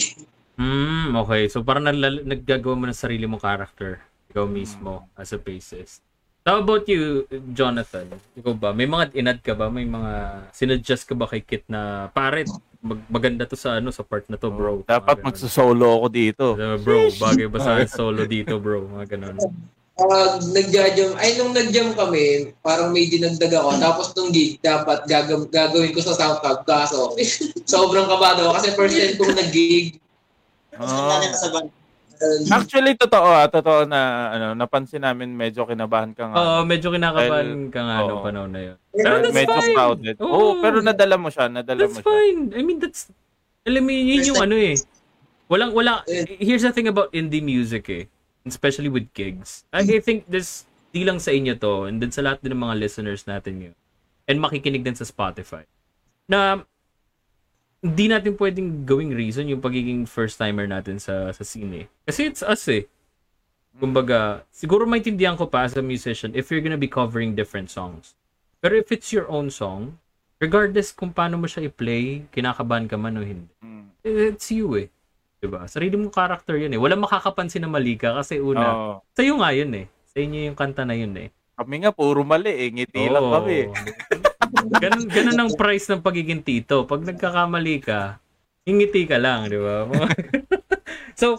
[0.59, 1.47] Hmm, okay.
[1.47, 4.01] So parang nalal- naggagawa mo ng sarili mong character.
[4.33, 6.03] Ikaw mismo as a bassist.
[6.41, 8.09] How about you, Jonathan?
[8.33, 8.73] Ikaw ba?
[8.73, 9.69] May mga inad ka ba?
[9.69, 12.49] May mga sinadjust ka ba kay Kit na pare,
[12.81, 14.81] mag- maganda to sa ano sa part na to, bro.
[14.89, 16.45] Dapat magsusolo ako dito.
[16.57, 18.89] Uh, bro, bagay ba sa solo dito, bro?
[18.89, 19.37] Mga ganun.
[19.93, 23.77] Pag nag-jam, ay nung nag-jam kami, parang may dinagdag ako.
[23.77, 26.65] Tapos nung gig, dapat gagam, gagawin ko sa SoundCloud.
[26.65, 27.13] Kaso,
[27.69, 30.01] sobrang kabado ako kasi first time kong nag-gig.
[30.81, 31.69] Oh.
[32.51, 33.47] Actually, totoo ah.
[33.49, 33.99] Totoo na
[34.31, 36.35] ano, napansin namin medyo kinabahan ka nga.
[36.37, 38.77] Oo, medyo kinakabahan Well, ka nga nung panahon na yun.
[38.91, 39.73] Pero Pero that's medyo fine.
[39.75, 40.15] crowded.
[40.21, 40.29] Oo.
[40.29, 41.45] Oo, pero nadala mo siya.
[41.49, 42.09] Nadala That's mo siya.
[42.09, 42.41] fine.
[42.53, 43.09] I mean, that's,
[43.65, 44.75] alam mo, yun yung ano eh.
[45.51, 46.01] Walang, wala,
[46.39, 48.05] here's the thing about indie music eh.
[48.47, 49.67] Especially with gigs.
[49.69, 52.63] I I think this, di lang sa inyo to, and then sa lahat din ng
[52.65, 53.75] mga listeners natin yun.
[54.25, 55.67] And makikinig din sa Spotify.
[56.25, 56.63] Na,
[57.81, 61.85] hindi natin pwedeng gawing reason yung pagiging first-timer natin sa sa scene eh.
[62.05, 62.85] Kasi it's us eh.
[63.81, 68.13] Kumbaga, siguro maintindihan ko pa as a musician if you're gonna be covering different songs.
[68.61, 69.97] Pero if it's your own song,
[70.37, 73.49] regardless kung paano mo siya i-play, kinakabahan ka man o hindi.
[73.65, 73.85] Mm.
[74.05, 74.87] It's you eh.
[75.41, 75.65] 'Di ba?
[75.65, 76.77] Sarili mong character yun eh.
[76.77, 78.93] Walang makakapansin na mali ka kasi una, Oo.
[79.17, 79.85] sa'yo nga yun eh.
[80.05, 81.33] Sa inyo yung kanta na yun eh.
[81.57, 82.69] Kami nga, puro mali eh.
[82.69, 83.33] Ngiti lang Oo.
[83.33, 83.57] kami.
[84.67, 86.85] ganun, ganun ang price ng pagiging tito.
[86.85, 88.21] Pag nagkakamali ka,
[88.63, 89.85] hingiti ka lang, di ba?
[91.19, 91.37] so,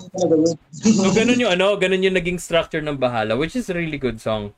[0.73, 4.19] so, ganun yung ano, ganun yung naging structure ng Bahala, which is a really good
[4.19, 4.51] song.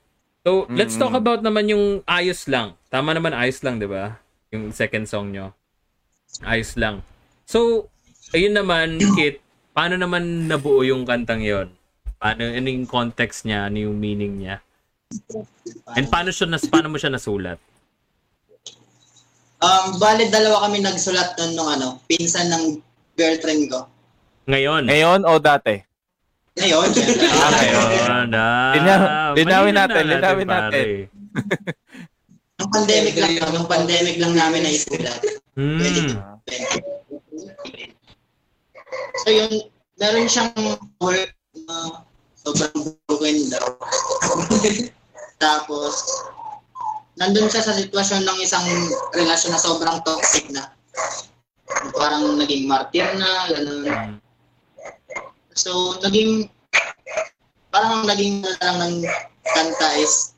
[0.44, 1.20] So, let's talk Mm.
[1.24, 2.76] about naman yung ayos lang.
[2.92, 4.20] Tama naman ayos lang, di ba?
[4.52, 5.56] Yung second song nyo.
[6.44, 7.00] Ayos lang.
[7.48, 7.88] So,
[8.36, 9.40] ayun naman, Kit,
[9.72, 11.72] paano naman nabuo yung kantang yon?
[12.20, 14.60] Paano, ano yung context niya, ano yung meaning niya?
[15.96, 17.56] And paano, siya, nas, paano mo siya nasulat?
[19.64, 22.84] Um, bale, dalawa kami nagsulat nun nung ano, pinsan ng
[23.16, 23.88] girlfriend ko.
[24.44, 24.84] Ngayon.
[24.84, 25.80] Ngayon o dati?
[26.60, 26.88] Ngayon.
[27.32, 28.26] Ah, ngayon.
[28.36, 28.72] Ah.
[28.76, 30.60] Linaw- linawin natin, na linawin pare.
[30.68, 30.86] natin.
[32.60, 35.20] Nung pandemic lang, nung pandemic lang namin na isulat.
[35.56, 35.80] Hmm.
[39.24, 39.52] So yun,
[39.96, 40.52] meron siyang
[41.00, 41.32] work
[41.64, 42.04] na
[42.36, 43.66] sobrang broken daw.
[45.44, 45.94] Tapos,
[47.18, 48.66] nandun siya sa sitwasyon ng isang
[49.14, 50.74] relasyon na sobrang toxic na.
[51.94, 54.18] Parang naging martyr na, gano'n.
[55.54, 56.50] So, naging,
[57.70, 58.94] parang naging lang ng
[59.46, 60.34] kanta is,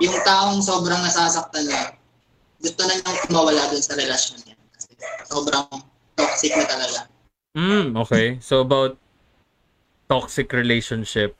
[0.00, 1.96] yung taong sobrang nasasaktan na,
[2.60, 4.56] gusto na niyang mawala dun sa relasyon niya.
[4.76, 4.90] Kasi
[5.24, 5.64] sobrang
[6.12, 7.00] toxic na talaga.
[7.56, 8.36] Hmm, okay.
[8.44, 9.00] So about
[10.12, 11.39] toxic relationship.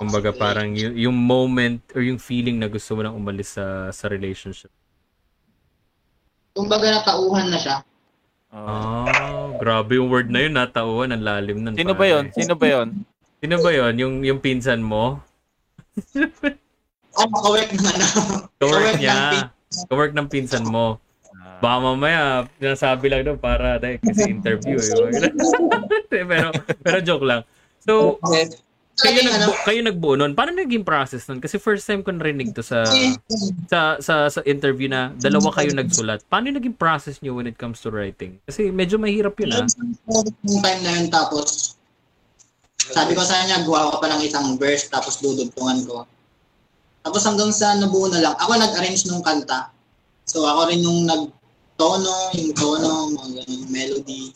[0.00, 4.08] Kumbaga parang yung, yung moment or yung feeling na gusto mo nang umalis sa sa
[4.08, 4.72] relationship.
[6.56, 7.76] Kumbaga natauhan na siya.
[8.50, 11.76] Oh, grabe yung word na yun, natauhan, ang lalim nun.
[11.76, 12.32] Sino ba yon?
[12.32, 12.88] Sino ba yon?
[13.38, 13.94] Sino ba yun?
[14.00, 15.20] Yung, yung pinsan mo?
[17.10, 17.90] Oh, kawork na.
[18.62, 19.50] Kawork ng niya.
[19.90, 21.02] Kawork ng pinsan mo.
[21.34, 21.58] Ah.
[21.58, 25.26] Baka mamaya, sinasabi lang doon para dahil kasi interview eh.
[26.30, 27.42] pero, pero joke lang.
[27.82, 28.22] So,
[29.00, 30.32] kayo, Talagang ano, nagbu- kayo nagbuo nun.
[30.36, 31.40] Paano naging process nun?
[31.40, 32.84] Kasi first time ko narinig to sa
[33.66, 36.20] sa sa sa interview na dalawa kayo nagsulat.
[36.28, 38.36] Paano yung naging process niyo when it comes to writing?
[38.44, 39.66] Kasi medyo mahirap yun ah.
[40.44, 41.80] yung time na yun tapos
[42.90, 46.04] sabi ko sa kanya, gawa ko pa ng isang verse tapos dudugtungan ko.
[47.00, 49.70] Tapos hanggang sa nabuo na lang, ako nag-arrange nung kanta.
[50.26, 54.34] So ako rin yung nag-tono, yung tono, mga ganun, melody.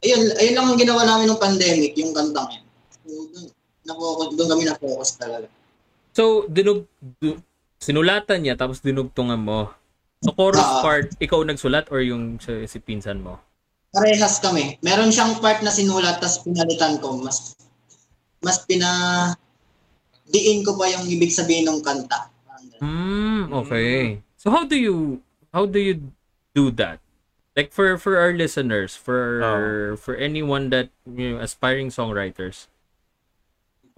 [0.00, 2.66] Ayun, ayun lang ang ginawa namin nung pandemic, yung kantang yun.
[3.80, 5.46] Na-focus, doon kami na-focus talaga.
[6.12, 6.84] So, dinug,
[7.22, 7.40] du-
[7.80, 9.72] sinulatan niya tapos dinugtungan mo.
[10.20, 10.84] So, chorus Ah.
[10.84, 13.40] part, ikaw nagsulat or yung si, si pinsan mo?
[13.90, 14.76] Parehas kami.
[14.84, 17.18] Meron siyang part na sinulat tapos pinalitan ko.
[17.18, 17.56] Mas
[18.40, 18.88] mas pina
[20.30, 22.30] diin ko pa yung ibig sabihin ng kanta.
[22.80, 24.22] Hmm, okay.
[24.40, 25.20] So, how do you,
[25.52, 26.00] how do you
[26.54, 27.00] do that?
[27.58, 29.42] Like for for our listeners, for
[29.98, 32.70] for anyone that you know, aspiring songwriters,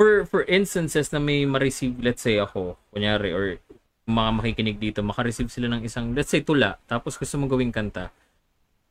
[0.03, 3.63] for for instances na may ma-receive, let's say ako, kunyari, or
[4.03, 8.11] mga makikinig dito, makareceive sila ng isang, let's say, tula, tapos gusto mo gawing kanta,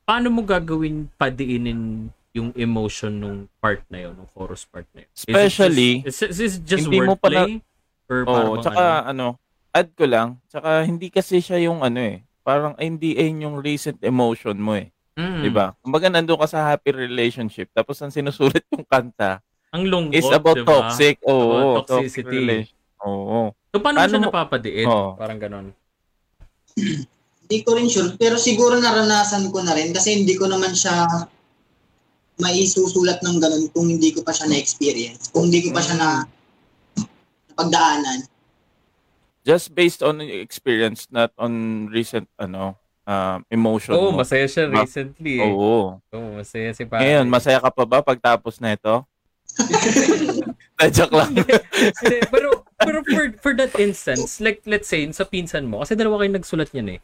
[0.08, 5.12] paano mo gagawin padiinin yung emotion nung part na yun, nung chorus part na yun?
[5.12, 7.60] Is it Especially, just, is, is it just hindi mo pala- wordplay?
[8.08, 9.08] Or parang tsaka ano?
[9.12, 9.26] ano,
[9.76, 14.00] add ko lang, tsaka hindi kasi siya yung ano eh, parang hindi ayun yung recent
[14.00, 15.44] emotion mo eh, Mm.
[15.44, 15.76] 'di ba?
[15.84, 20.58] Kumbaga nandoon ka sa happy relationship, tapos ang sinusulat yung kanta Ang lungkot, is about
[20.58, 20.68] diba?
[20.68, 21.16] toxic.
[21.24, 22.68] Oo, About toxicity.
[23.02, 23.56] Oo.
[23.72, 24.86] So, paano, mo Paano siya mo- napapadiin?
[24.86, 25.10] Oo.
[25.16, 25.66] Parang ganon.
[27.42, 31.04] Hindi ko rin sure, pero siguro naranasan ko na rin kasi hindi ko naman siya
[32.38, 35.28] maisusulat ng ganun kung hindi ko pa siya na-experience.
[35.30, 36.10] Kung hindi ko pa siya na
[37.52, 38.24] napagdaanan.
[39.44, 41.52] Just based on experience, not on
[41.88, 44.24] recent ano um, emotion Oo, mo.
[44.24, 45.38] masaya siya Ma- recently.
[45.38, 45.46] eh.
[45.46, 46.00] Oo.
[46.00, 47.04] Oo, masaya si Pare.
[47.04, 49.04] Ngayon, masaya ka pa ba pagtapos na ito?
[50.82, 51.32] Na-joke lang.
[52.32, 56.32] Pero pero for for that instance, like let's say sa pinsan mo kasi dalawa kayo
[56.34, 57.00] nagsulat niyan eh.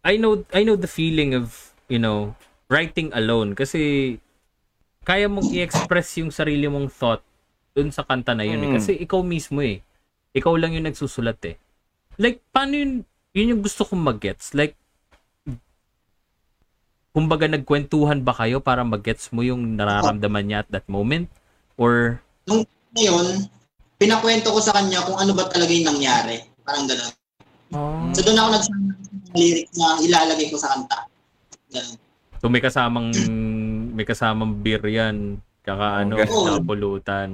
[0.00, 2.32] I know I know the feeling of, you know,
[2.72, 4.16] writing alone kasi
[5.04, 7.24] kaya mong i-express yung sarili mong thought
[7.74, 8.70] dun sa kanta na yun eh.
[8.72, 8.76] Mm.
[8.76, 9.80] Kasi ikaw mismo eh.
[10.36, 11.56] Ikaw lang yung nagsusulat eh.
[12.20, 12.92] Like, paano yun,
[13.32, 14.52] yun yung gusto kong mag-gets?
[14.52, 14.76] Like,
[17.10, 21.26] kumbaga nagkwentuhan ba kayo para mag-gets mo yung nararamdaman niya at that moment?
[21.80, 22.20] Or,
[22.92, 23.48] Ngayon,
[23.96, 26.44] pinakwento ko sa kanya kung ano ba talaga yung nangyari.
[26.60, 27.12] Parang gano'n.
[28.12, 31.06] So doon ako nagsabi ng lyrics na ilalagay ko sa kanta.
[31.70, 31.96] Ganun.
[32.40, 33.08] So may kasamang
[33.94, 35.38] may kasamang beer yan.
[35.62, 36.26] Kaka ano, Okay.
[36.26, 37.28] tsaka pulutan.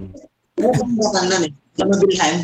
[0.60, 0.82] Oo,
[1.24, 1.52] nun eh.
[1.76, 2.34] Sa mabilhan.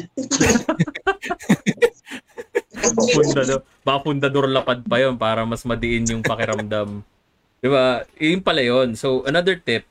[3.13, 7.05] Fundador, baka fundador lapad pa yon para mas madiin yung pakiramdam.
[7.61, 8.05] Di ba?
[8.17, 8.97] Yun pala yun.
[8.97, 9.85] So another tip,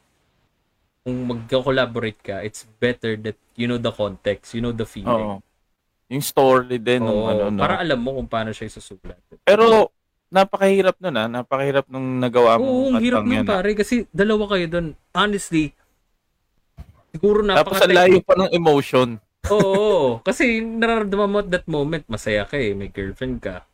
[1.01, 5.09] kung mag-collaborate ka, it's better that you know the context, you know the feeling.
[5.09, 5.41] Oo.
[6.11, 7.61] Yung story din Oo, ano, no?
[7.63, 9.17] Para alam mo kung paano siya isusulat.
[9.47, 9.89] Pero
[10.27, 11.27] napakahirap nun ah.
[11.31, 12.67] Napakahirap nung nagawa mo.
[12.67, 14.87] Oo, ang hirap nun pare kasi dalawa kayo doon.
[15.15, 15.71] Honestly,
[17.15, 19.09] siguro Tapos napaka ang layo pa ng emotion.
[19.55, 23.65] Oo, kasi nararamdaman mo at that moment, masaya ka eh, may girlfriend ka.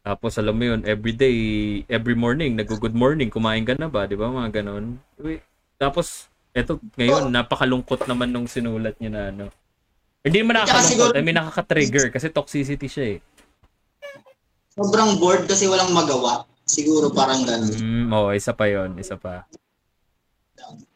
[0.00, 1.36] Tapos alam mo yun, every day,
[1.92, 5.00] every morning, nag-good morning, kumain ka na ba, di ba, mga ganon.
[5.76, 9.44] Tapos, eto, ngayon, napakalungkot naman nung sinulat niya na ano.
[10.24, 13.20] Hindi naman nakakalungkot, siguro- I mean, nakaka-trigger kasi toxicity siya eh.
[14.74, 16.46] Sobrang bored kasi walang magawa.
[16.64, 17.76] Siguro parang gano'n.
[17.76, 19.44] Mm, oo, isa pa yon isa pa.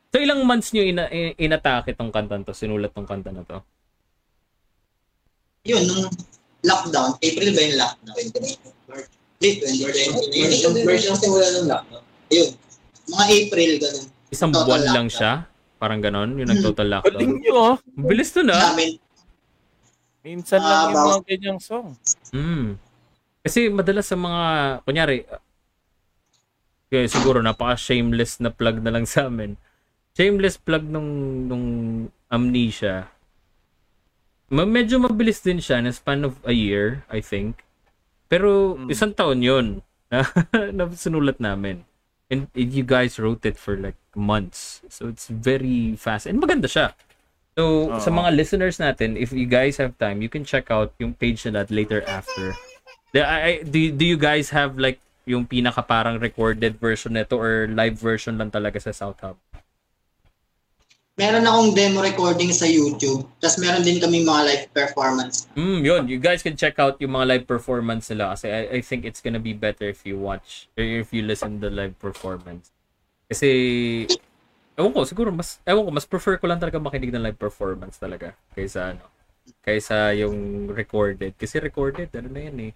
[0.08, 3.60] So, ilang months nyo ina- inatake tong kanta to, sinulat tong kanta na to?
[5.68, 6.08] Yun, nung
[6.64, 8.16] lockdown, April ba yung lockdown?
[9.38, 10.82] Late 2020.
[10.88, 12.04] Version ng simula ng lockdown.
[12.32, 12.50] Yun.
[13.12, 14.06] Mga April, gano'n.
[14.28, 15.08] Isang Total buwan lang lockdown.
[15.10, 15.32] siya?
[15.78, 16.54] Parang ganon, yung Hmm.
[16.54, 17.38] nag-total Galing lockdown.
[17.38, 17.76] nyo ah.
[17.78, 18.54] Ang Bilis to na.
[18.54, 18.98] Namin,
[20.18, 21.94] Minsan lang Ah, yung mga ganyang song.
[22.30, 22.76] Mm.
[23.40, 24.42] Kasi madalas sa mga,
[24.82, 25.40] kunyari, uh,
[26.84, 29.56] kaya siguro napaka-shameless na plug na lang sa amin.
[30.12, 31.08] Shameless plug nung,
[31.46, 31.66] nung
[32.28, 33.08] amnesia.
[34.48, 37.64] Ma- medyo mabilis din siya na span of a year, I think.
[38.26, 38.88] Pero Mm.
[38.90, 39.66] isang taon yun
[40.06, 40.26] na,
[40.76, 41.87] na sinulat namin.
[42.28, 44.84] And you guys wrote it for like months.
[44.92, 46.28] So it's very fast.
[46.28, 46.92] And maganda siya.
[47.58, 48.22] So, sa Oo.
[48.22, 51.58] mga listeners natin, if you guys have time, you can check out yung page na
[51.58, 52.54] that later after.
[53.10, 57.34] The, I, I- do, do you guys have like yung pinaka parang recorded version nito
[57.34, 59.34] or live version lang talaga sa South Hub?
[61.18, 63.26] Meron akong demo recording sa YouTube.
[63.42, 65.50] Tapos meron din kami mga live performance.
[65.58, 66.02] Mm, yun.
[66.06, 69.18] You guys can check out yung mga live performance nila kasi I, I think it's
[69.18, 72.70] gonna be better if you watch or if you listen to the live performance.
[73.26, 73.50] Kasi
[74.78, 77.98] ewan ko, siguro mas ewan ko, mas prefer ko lang talaga makinig ng live performance
[77.98, 79.02] talaga kaysa ano,
[79.66, 81.34] kaysa yung recorded.
[81.34, 82.72] Kasi recorded, ano na yan eh.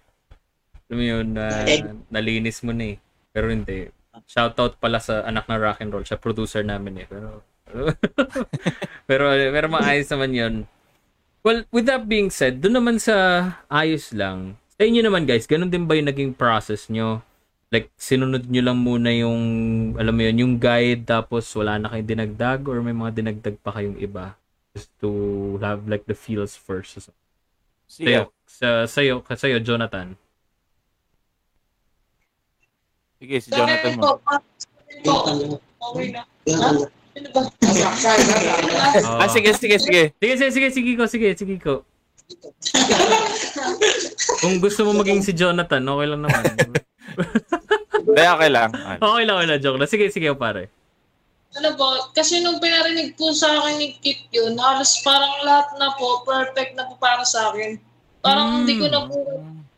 [0.91, 1.63] Alam mo yun, na
[2.11, 2.97] nalinis mo na eh.
[3.31, 3.87] Pero hindi.
[4.27, 6.05] Shoutout pala sa anak ng rock and roll.
[6.05, 7.07] Siya producer namin eh.
[7.09, 7.41] Pero
[9.09, 10.53] pero pero maayos naman yun.
[11.43, 13.15] Well, with that being said, doon naman sa
[13.67, 14.55] ayos lang.
[14.79, 17.19] Sa inyo naman guys, ganun din ba yung naging process nyo?
[17.67, 19.41] Like, sinunod nyo lang muna yung,
[19.97, 23.75] alam mo yun, yung guide tapos wala na kayong dinagdag or may mga dinagdag pa
[23.75, 24.37] kayong iba?
[24.71, 25.09] Just to
[25.59, 26.95] have like the feels first.
[27.01, 27.11] So,
[27.89, 30.15] Sa'yo, sa, sa'yo, sa'yo, Jonathan.
[33.23, 34.19] sige si Jonathan mo.
[35.79, 36.23] okay na.
[37.13, 37.45] Oh.
[39.21, 40.13] Ah, sige, sige, sige.
[40.17, 41.73] Sige, sige, sige, sige ko, sige, sige ko.
[44.41, 46.43] Kung gusto mo maging si Jonathan, okay lang naman.
[48.03, 48.69] Hindi, okay lang.
[48.97, 49.89] Okay lang, okay lang, joke lang.
[49.89, 50.73] Sige, sige, pare.
[51.53, 55.93] Ano po, kasi nung pinarinig po sa akin ni Kit yun, halos parang lahat na
[55.93, 57.77] po, perfect na po para sa akin.
[58.25, 59.21] Parang hindi ko na po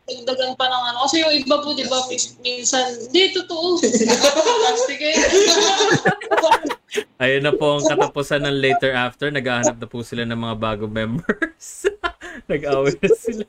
[0.06, 0.98] dagdagan pa ng ano.
[1.04, 1.98] Kasi yung iba po, di ba,
[2.46, 3.82] minsan, hindi, totoo.
[3.82, 5.18] Plastic eh.
[7.22, 9.28] Ayun na po ang katapusan ng later after.
[9.28, 11.90] Naghahanap na po sila ng mga bagong members.
[12.50, 13.46] Nag-away na sila.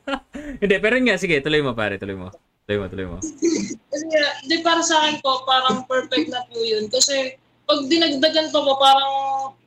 [0.58, 2.34] Hindi, pero nga, sige, tuloy mo pare, tuloy mo.
[2.66, 3.18] Tuloy mo, tuloy mo.
[3.22, 4.06] Kasi
[4.50, 6.90] di para sa akin po, parang perfect na po yun.
[6.90, 7.38] Kasi
[7.70, 9.12] pag dinagdagan pa po, parang,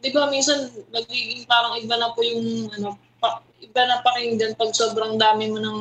[0.03, 4.74] di ba, minsan nagiging parang iba na po yung, ano, pa, iba na pakinggan pag
[4.74, 5.78] sobrang dami mo ng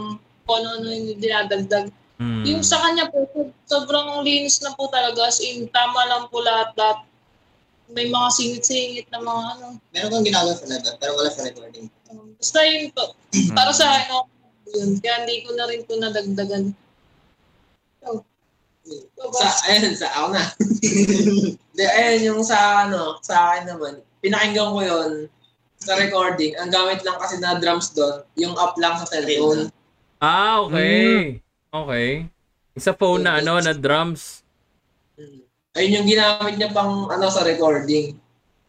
[0.49, 1.93] kung ano yung dinadagdag.
[2.17, 2.43] Hmm.
[2.43, 5.29] Yung sa kanya po, so- sobrang linis na po talaga.
[5.29, 7.05] As in, tama lang po lahat-lahat.
[7.93, 9.65] May mga singit-singit na mga ano.
[9.93, 11.85] Meron kang ginagawa sa live, pero wala sa recording.
[12.09, 13.13] um, Basta yun po.
[13.53, 14.39] Para sa akin, okay
[14.73, 14.89] yun.
[15.01, 16.63] Kaya hindi ko na rin po nadagdagan.
[18.03, 18.21] So?
[19.37, 20.43] Sa, ayun, sa ako na.
[21.69, 25.11] Hindi, ayun, yung sa, ano, sa akin naman, pinakinggan ko yun
[25.77, 26.57] sa recording.
[26.57, 29.69] Ang gamit lang kasi na drums doon, yung up lang sa cellphone.
[30.19, 31.39] Ah, okay.
[31.71, 32.09] Okay.
[32.75, 34.43] Sa phone na ano, na drums.
[35.15, 35.39] Mm.
[35.79, 38.19] Ayun yung ginamit niya pang, ano, sa recording.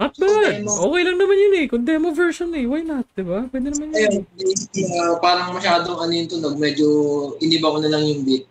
[0.01, 0.65] Not bad.
[0.65, 0.71] Demo.
[0.89, 1.67] Okay lang naman yun eh.
[1.69, 2.65] Kung demo version eh.
[2.65, 3.05] Why not?
[3.13, 3.45] Diba?
[3.53, 3.99] Pwede naman yun.
[3.99, 4.25] Ayun,
[4.97, 6.89] uh, parang masyadong ano yung tunog, medyo
[7.45, 8.49] iniba ko na lang yung beat.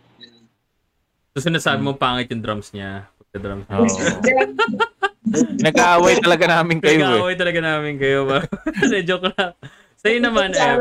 [1.34, 3.10] So sinasabi mo pangit yung drums niya.
[3.18, 3.80] Pagka drums niya.
[3.82, 3.88] Oo.
[5.66, 7.06] Nag-aaway talaga namin kayo eh.
[7.06, 8.38] Nag-aaway talaga namin kayo ba?
[9.02, 9.54] Joke lang.
[10.00, 10.78] Sa'yo naman, eh.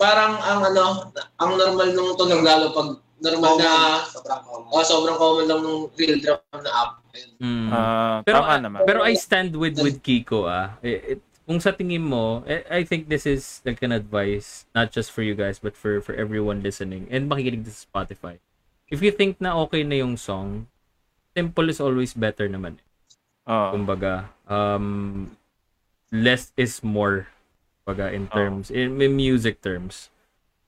[0.00, 2.88] Parang ang ano, ang normal nung lalo pag
[3.20, 3.72] normal na
[4.08, 4.72] Sobrang common.
[4.72, 6.70] oh, sobrang common lang nung real drum na.
[7.12, 7.30] Ayun.
[7.36, 7.68] Mm.
[7.68, 8.80] Ah, Pero, tama naman.
[8.88, 10.80] pero I stand with with Kiko ah.
[10.80, 14.94] Eh, it- kung sa tingin mo, eh, I think this is like an advice not
[14.94, 18.38] just for you guys but for for everyone listening and makikinig din sa Spotify.
[18.86, 20.70] If you think na okay na yung song,
[21.34, 22.78] simple is always better naman.
[23.50, 23.74] Oo.
[23.74, 25.34] Kumbaga, um
[26.08, 27.26] less is more.
[27.90, 30.08] Kumbaga in terms in, in music terms.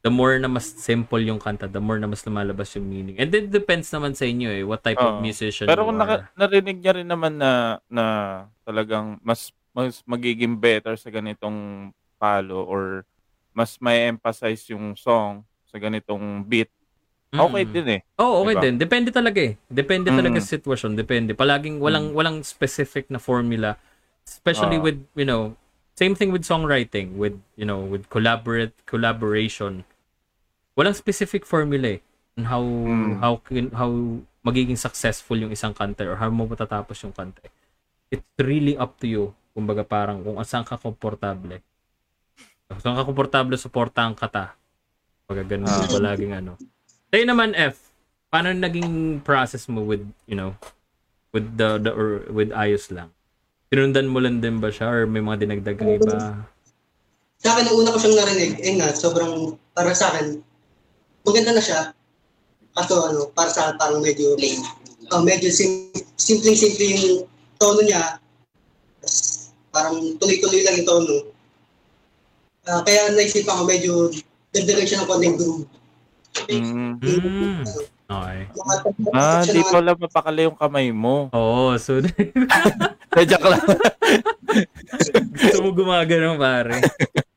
[0.03, 3.15] The more na mas simple yung kanta, the more na mas lumalabas yung meaning.
[3.23, 5.23] And it depends naman sa inyo eh, what type of Oo.
[5.23, 8.05] musician Pero kung naka, narinig niya rin naman na na
[8.67, 13.07] talagang mas mas magiging better sa ganitong palo or
[13.55, 16.69] mas may emphasize yung song sa ganitong beat,
[17.31, 17.73] okay Mm.
[17.73, 18.01] din eh.
[18.19, 18.63] Oo, okay Diba?
[18.67, 18.75] din.
[18.83, 19.55] Depende talaga eh.
[19.71, 20.43] Depende talaga Mm.
[20.43, 20.93] sa sitwasyon.
[20.99, 21.31] Depende.
[21.33, 23.79] Palaging walang walang specific na formula.
[24.27, 24.85] Especially Ah.
[24.85, 25.55] with, you know,
[26.03, 29.87] same thing with songwriting, with, you know, with collaborate collaboration.
[30.75, 32.01] Walang specific formula eh
[32.35, 33.13] on how Mm.
[33.23, 33.33] how
[33.71, 33.91] how
[34.43, 37.47] magiging successful yung isang kanta or how mo matatapos yung kanta.
[38.11, 39.25] It's really up to you.
[39.55, 41.63] Kumbaga parang kung saan ka komportable.
[42.67, 44.45] Kung saan ka komportable, supportahan ka ta.
[45.23, 45.87] Kumbaga ganun Ah.
[45.87, 46.53] yung palaging ano.
[47.13, 47.93] Sa'yo naman, F,
[48.33, 50.57] paano naging process mo with, you know,
[51.37, 53.13] with the, the or with ayos lang?
[53.73, 56.45] Tinundan mo lang din ba siya or may mga dinagdag kang iba?
[57.41, 60.45] Sa akin, nung una ko siyang narinig, eh nga, sobrang, para sa akin,
[61.25, 61.97] maganda na siya.
[62.77, 64.61] Kaso ano, para sa akin, parang medyo, Plain.
[65.17, 65.89] oh, medyo sim-
[66.21, 67.25] simpleng-simple yung
[67.57, 68.21] tono niya.
[69.01, 71.33] Tas, parang tuloy-tuloy lang yung tono.
[72.69, 73.93] Ah, kaya naisipan ko medyo
[74.53, 75.65] dagdagan siya ng konting groove.
[76.53, 77.01] Mm.
[77.01, 77.65] Mm.
[78.05, 78.41] Okay.
[79.17, 81.33] Ah, di pala mapakali yung kamay mo.
[81.33, 81.97] Oo, so
[83.13, 83.61] Eh, joke lang.
[85.37, 86.81] gusto mo gumagano pare.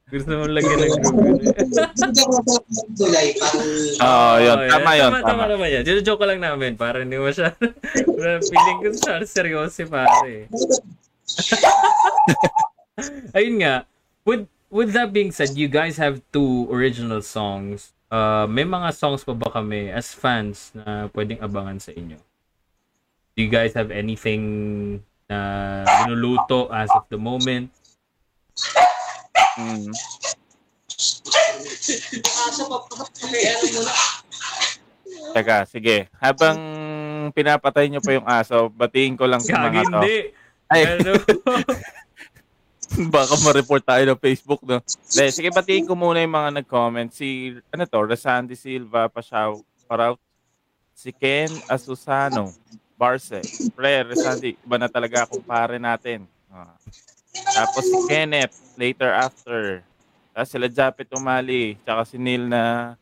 [0.05, 1.01] Gusto mo lagyan ng ng
[2.95, 3.67] tulay, parang
[3.99, 4.57] Oo, yun.
[4.71, 5.11] Tama yun.
[5.11, 5.51] Tama, tama Tama.
[5.51, 5.83] naman yan.
[6.05, 6.79] Joke lang namin.
[6.79, 7.51] Para hindi mo siya.
[8.47, 10.45] Feeling ko siya seryoso si pare.
[13.35, 13.83] Ayun nga.
[14.23, 17.91] With with that being said, you guys have two original songs.
[18.07, 22.15] Uh, may mga songs pa ba kami as fans na pwedeng abangan sa inyo?
[23.35, 25.39] Do you guys have anything na
[26.05, 27.69] binuluto as of the moment?
[29.57, 29.89] Mm.
[35.35, 36.07] Teka, sige.
[36.19, 36.57] Habang
[37.35, 39.99] pinapatay niyo pa yung aso, batiin ko lang sa mga to.
[39.99, 40.17] hindi.
[40.71, 41.13] Ay, Ano?
[43.11, 44.79] baka ma-report tayo ng Facebook, no?
[45.11, 47.09] De, sige, batiin ko muna yung mga nag-comment.
[47.11, 49.57] Si, ano to, Rasandi Silva, Pashaw,
[49.89, 50.21] Paraut,
[50.95, 52.53] si Ken Asusano,
[52.95, 53.43] Barse.
[53.71, 56.23] Pre, Rasandi, iba na talaga akong pare natin.
[56.47, 56.71] Ah.
[57.51, 59.83] Tapos si Kenneth, later after.
[60.31, 61.75] Tapos sila Japet umali.
[61.83, 62.95] Tsaka si Neil na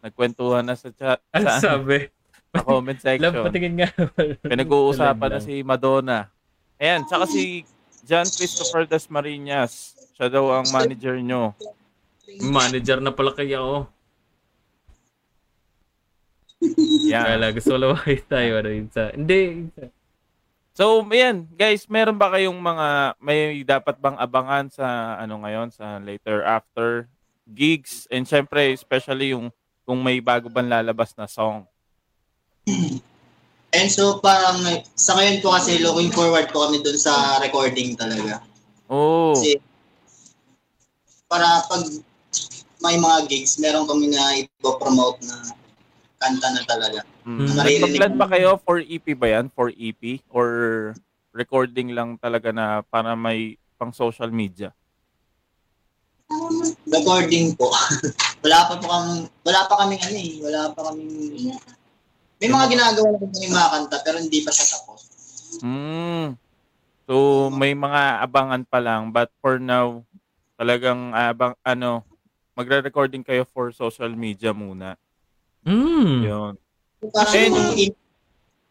[0.00, 2.08] nagkwentuhan na sa, chat, Ano sa, sabi?
[2.52, 3.44] sa comment Love, section.
[3.44, 3.88] patingin nga.
[4.52, 6.28] Pinag-uusapan na si Madonna.
[6.76, 7.64] Ayan, tsaka si
[8.04, 9.96] John Christopher Dasmariñas.
[10.16, 11.52] Siya daw ang manager nyo.
[12.40, 13.88] Manager na pala kaya ako.
[17.10, 17.40] Yan.
[17.40, 18.60] Kaya gusto ko lumaki tayo.
[18.60, 19.10] Ano, yun sa...
[19.12, 19.72] Hindi.
[20.76, 22.86] So, ayan, guys, meron ba kayong mga,
[23.20, 27.10] may dapat bang abangan sa, ano ngayon, sa later after
[27.44, 28.06] gigs?
[28.08, 29.52] And syempre, especially yung,
[29.84, 31.66] kung may bago bang lalabas na song.
[33.70, 34.62] And so parang
[34.98, 38.42] sa ngayon po kasi looking forward po kami dun sa recording talaga.
[38.90, 39.62] Oh, Kasi
[41.30, 41.82] para pag
[42.82, 45.54] may mga gigs, meron kami na ipopromote na
[46.20, 47.00] kanta na talaga.
[47.24, 47.56] mm.
[47.56, 49.48] Nagpa-plan ba kayo for EP ba yan?
[49.48, 50.20] For EP?
[50.28, 50.48] Or
[51.32, 54.76] recording lang talaga na para may pang social media?
[56.84, 57.72] Recording po.
[58.44, 61.56] wala pa po kami, wala pa kaming ano eh, wala pa kaming
[62.40, 65.00] may mga ginagawa na kami mga kanta pero hindi pa siya tapos.
[65.60, 66.40] Mm.
[67.04, 67.14] So,
[67.52, 69.12] may mga abangan pa lang.
[69.12, 70.08] But for now,
[70.56, 72.00] talagang abang, ano,
[72.56, 74.96] magre-recording kayo for social media muna.
[75.62, 76.16] Mm.
[76.22, 76.52] Yun.
[77.10, 77.92] Parang Eh, yun yung in,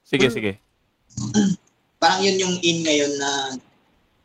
[0.02, 0.52] Sige, sige.
[1.98, 3.32] parang yun yung in ngayon na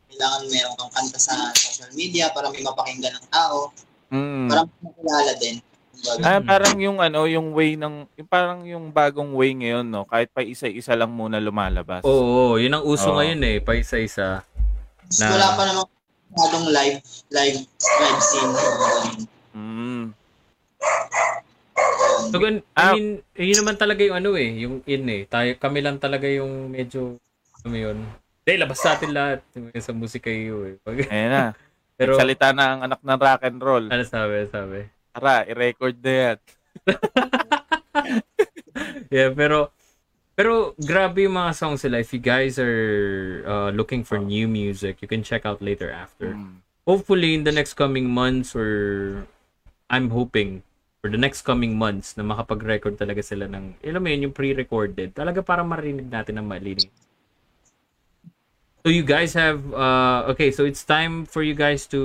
[0.08, 3.72] kailangan meron kang kanta sa social media para may mapakinggan ng tao.
[4.08, 4.46] Mm.
[4.46, 5.56] Para makilala din.
[6.20, 10.04] Ah, parang yung ano, yung way ng yung parang yung bagong way ngayon, no.
[10.04, 12.04] Kahit pa isa-isa lang muna lumalabas.
[12.04, 13.16] Oo, yun ang uso Oo.
[13.16, 13.56] ngayon eh.
[13.58, 14.44] Pa isa-isa.
[15.16, 15.88] na- Wala pa namang
[16.30, 16.98] masyadong live,
[17.30, 17.58] live,
[18.00, 18.52] live scene.
[19.54, 20.04] Mm.
[22.30, 22.90] So, gan- Ah.
[22.90, 25.22] I mean, eh, yun naman talaga yung ano eh, yung in eh.
[25.26, 27.18] Tayo, kami lang talaga yung medyo,
[27.60, 27.98] ano yun.
[28.42, 29.40] Hindi, labas sa atin lahat.
[29.76, 30.74] Sa musika iyo eh.
[30.80, 31.44] Pag- Ayan na.
[31.98, 33.84] pero, Salita na ang anak ng rock and roll.
[33.86, 34.78] ano sabi, sabi.
[35.10, 36.38] Tara, i-record na yan.
[39.08, 39.70] Yeah, pero,
[40.34, 42.02] pero grabe yung mga songs sila.
[42.02, 42.82] If you guys are
[43.46, 46.34] uh, looking for new music, you can check out later after.
[46.34, 46.60] Mm.
[46.84, 49.24] hopefully in the next coming months or
[49.88, 50.60] I'm hoping
[51.04, 55.12] for the next coming months na makapag-record talaga sila ng, alam mo yun, yung pre-recorded.
[55.12, 56.88] Talaga para marinig natin ng malinis.
[58.80, 62.00] So you guys have uh okay, so it's time for you guys to,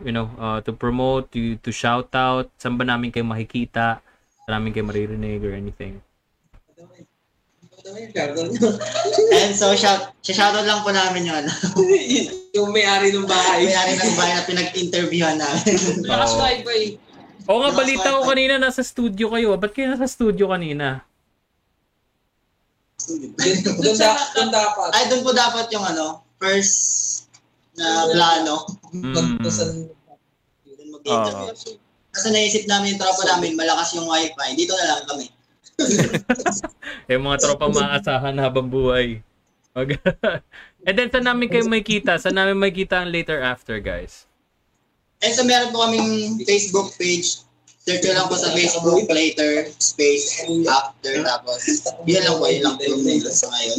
[0.00, 4.00] you know, uh to promote, to to shout out, saan ba namin kayo makikita,
[4.44, 6.00] saan namin kayo maririnig or anything.
[9.32, 11.52] And so, shout, shoutout lang po namin yung ano,
[12.52, 13.64] yung may-ari ng bahay.
[13.64, 16.04] may-ari ng bahay na pinag-interviewan namin.
[16.04, 16.40] Lakas Oo.
[16.44, 17.07] wifi.
[17.48, 19.56] Oo nga, balita ko kanina nasa studio kayo.
[19.56, 19.58] ah.
[19.58, 21.00] Ba't kayo nasa studio kanina?
[23.08, 24.88] Doon da- doon dapat.
[24.92, 26.76] Ay, doon po dapat yung ano, first
[27.72, 28.68] na plano.
[28.92, 29.14] Mm.
[29.40, 29.66] Doon
[30.92, 31.80] mag-interview.
[32.12, 34.48] Kasi naisip namin yung tropa namin, malakas yung wifi.
[34.52, 35.26] Dito na lang kami.
[37.06, 39.22] Yung mga tropa maaasahan habang buhay.
[39.72, 40.02] Mag-
[40.86, 42.18] And then, saan namin kayo may kita?
[42.18, 44.27] Saan namin may kita ang later after, guys?
[45.18, 47.42] And so, meron po kaming Facebook page.
[47.78, 51.58] Search nyo lang po sa Facebook, later, space, after, tapos,
[52.04, 53.78] yun lang po, yun lang po yung sa ngayon.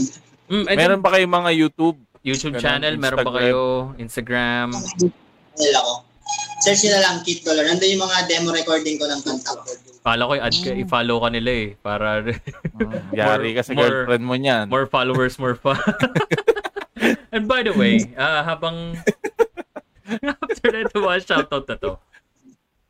[0.49, 1.97] Mm, Meron ba kayong mga YouTube?
[2.19, 3.37] YouTube Ganun, channel, meron ba Instagram.
[3.39, 3.61] kayo?
[3.95, 4.67] Instagram?
[4.73, 5.93] Ano ako.
[6.59, 7.63] Search nyo na lang, Kit Dollar.
[7.63, 9.69] Nandun yung mga demo recording ko ng kanta ko.
[10.01, 11.67] Kala ko i-add ka, i-follow ka nila eh.
[11.77, 14.65] Para Mm, Yari ka sa more- girlfriend mo niyan.
[14.67, 15.77] more followers, more fun.
[17.31, 18.97] And by the way, ah, habang
[20.43, 21.91] after that one shoutout na to.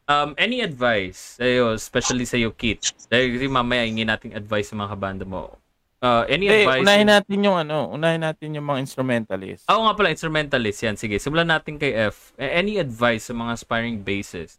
[0.09, 2.81] Um, any advice sa'yo, especially sa'yo, Kit?
[3.07, 5.53] Dahil kasi mamaya hingin nating advice sa mga kabanda mo.
[5.99, 6.81] Uh, any Eh, advice?
[6.81, 9.67] unahin natin yung ano, unahin natin yung mga instrumentalist.
[9.69, 10.79] Oo nga pala, instrumentalist.
[10.81, 11.19] Yan, sige.
[11.19, 12.31] Simulan natin kay F.
[12.39, 14.57] Any advice sa mga aspiring bassist?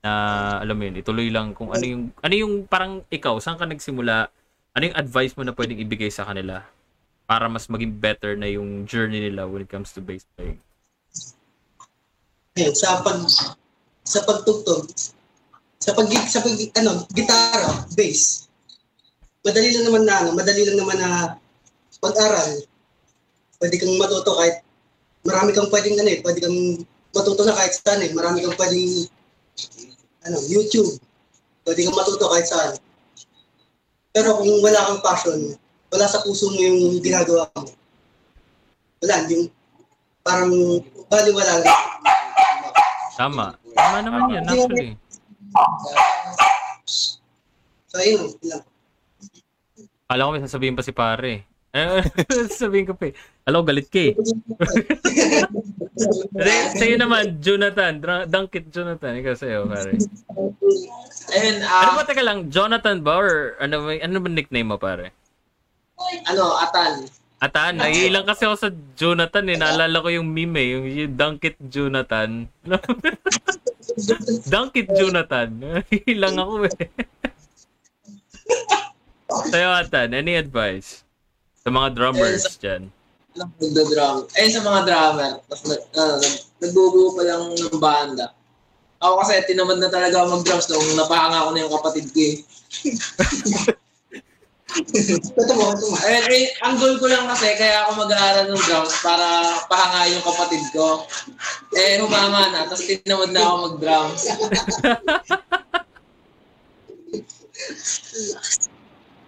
[0.00, 0.10] Na,
[0.58, 4.32] alam mo yun, ituloy lang kung ano yung, ano yung parang ikaw, saan ka nagsimula?
[4.72, 6.64] Ano yung advice mo na pwedeng ibigay sa kanila?
[7.22, 10.58] Para mas maging better na yung journey nila when it comes to bass playing.
[12.60, 13.24] Ayun, sa pag
[14.04, 14.92] sa pagtugtog,
[15.80, 18.52] sa pag sa pag ano, gitara, bass.
[19.40, 21.40] Madali lang naman na ano, madali lang naman na
[22.04, 22.60] pag-aral.
[23.56, 24.60] Pwede kang matuto kahit
[25.24, 26.84] marami kang pwedeng ano eh, pwede kang
[27.16, 28.12] matuto na kahit saan eh.
[28.12, 29.08] Marami kang pwedeng
[30.28, 31.00] ano, YouTube.
[31.64, 32.76] Pwede kang matuto kahit saan.
[34.12, 35.56] Pero kung wala kang passion,
[35.88, 37.72] wala sa puso mo yung ginagawa mo.
[39.00, 39.48] Wala, yung
[40.20, 40.52] parang
[41.08, 42.00] baliwala lang.
[43.20, 43.52] Tama.
[43.76, 44.96] Tama naman yan, actually.
[47.84, 48.32] So, ayun.
[50.08, 51.44] Kala ko may sasabihin pa si pare.
[51.70, 52.02] Eh,
[52.64, 53.14] sabihin ko pa eh.
[53.44, 54.16] Hello, galit ka eh.
[56.00, 58.00] Sa- Sa'yo naman, Jonathan.
[58.26, 59.20] Dunkit Jonathan.
[59.20, 60.00] Ikaw sa'yo, pare.
[61.30, 64.80] Ayun, Ano ah, ba, teka lang, Jonathan ba or ano ba, ano ba nickname mo,
[64.80, 65.12] pare?
[66.26, 67.04] ano, Atan.
[67.40, 68.68] Atan, naiilang kasi ako sa
[69.00, 69.56] Jonathan eh.
[69.56, 70.68] Naalala ko yung meme eh.
[70.76, 72.44] Yung, yung Dunkit Jonathan.
[74.52, 75.48] Dunkit Jonathan.
[75.48, 76.76] Naiilang ako eh.
[79.50, 81.00] Sa'yo, Atan, any advice?
[81.64, 82.92] Sa mga drummers dyan.
[83.40, 84.28] Lang nagda-drum.
[84.36, 85.32] Ayun sa mga drummer.
[85.48, 88.36] Tapos nag, ano, nag- nagbubuo pa lang ng banda.
[89.00, 92.36] Ako kasi tinamad na talaga mag-drums nung napahanga ko na yung kapatid ko eh.
[94.70, 95.74] Ito mo.
[96.06, 99.26] Ayun, eh, ang goal ko lang kasi kaya ako mag-aaral ng drums para
[99.66, 101.02] pahangain yung kapatid ko.
[101.74, 102.66] Eh, humama na.
[102.70, 104.22] Tapos tinamad na ako mag-drums.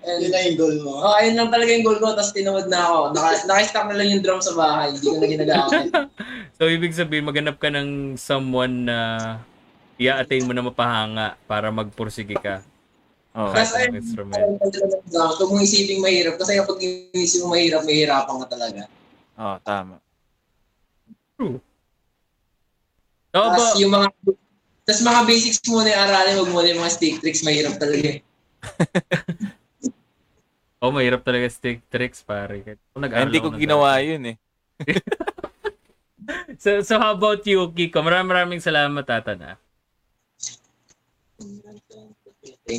[0.02, 0.92] Yun And, lang yung goal mo.
[0.98, 2.10] oh, ayun lang talaga yung goal ko.
[2.18, 2.98] Tapos tinamad na ako.
[3.14, 4.90] Naka, naka-stack na lang yung drum sa bahay.
[4.98, 5.86] Hindi ko na ginagamit.
[6.62, 8.98] So, ibig sabihin, maghanap ka ng someone na
[9.98, 12.62] i-attain mo na mapahanga para magpursige ka.
[13.32, 14.36] Kahit Kasi ayun, anong instrument.
[14.36, 15.36] ayun talaga ng drums.
[15.40, 16.34] Huwag mong isipin mahirap.
[16.36, 18.82] Kasi kapag inisip mo mahirap, mahirapan ka talaga.
[19.40, 19.96] Oo, tama.
[21.40, 21.44] So,
[23.32, 24.06] Tapos ba, yung mga
[24.84, 28.20] tas mga basics muna yung aralin, huwag muna yung mga stick tricks, mahirap talaga
[30.82, 32.76] oh, mahirap talaga stick tricks, pare.
[32.92, 34.36] Kung nag-aaral hindi ko ginawa yun eh.
[36.62, 37.98] So, so how about you, Kiko?
[37.98, 39.56] Maraming maraming salamat, Tatan, ah.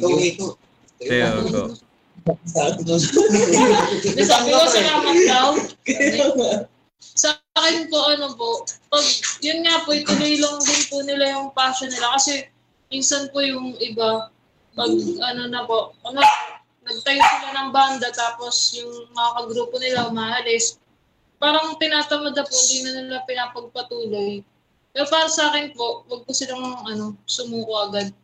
[0.08, 0.48] Ito.
[1.04, 1.64] Sa'yo, go.
[4.00, 5.48] Hindi, sabi ko, salamat daw.
[7.04, 9.04] Sa akin po, ano po, pag,
[9.44, 12.16] yun nga po, ituloy lang din po nila yung passion nila.
[12.16, 12.48] Kasi,
[12.88, 14.32] minsan po yung iba,
[14.74, 16.24] pag, ano na po, ano,
[16.84, 20.80] nagtayo sila ng banda, tapos yung mga kagrupo nila umaalis,
[21.44, 24.40] parang tinatamad na po, hindi na nila pinapagpatuloy.
[24.96, 28.16] Pero para sa akin po, wag po silang, ano, sumuko agad.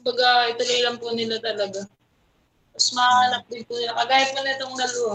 [0.00, 1.84] Kumbaga, ituloy lang po nila talaga.
[2.72, 3.92] Tapos makahanap din po nila.
[3.92, 5.12] Kagaya pa nitong dalawa.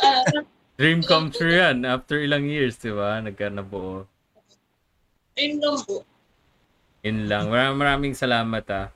[0.00, 0.24] Ah,
[0.80, 1.84] Dream come true yan.
[1.84, 3.20] After ilang years, di ba?
[3.20, 4.08] Nagka nabuo.
[5.36, 6.02] Ayun lang po.
[7.04, 7.52] Yun lang.
[7.52, 8.88] Maraming maraming salamat ah.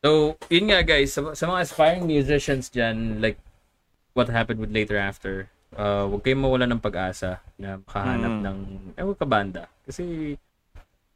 [0.00, 3.36] So, yun nga guys, sa, sa mga aspiring musicians dyan, like
[4.16, 8.42] what happened with Later After, uh, huwag kayong mawala ng pag-asa na makahanap Mm.
[8.42, 8.58] ng
[8.96, 9.62] ewan ka banda.
[9.84, 10.34] Kasi,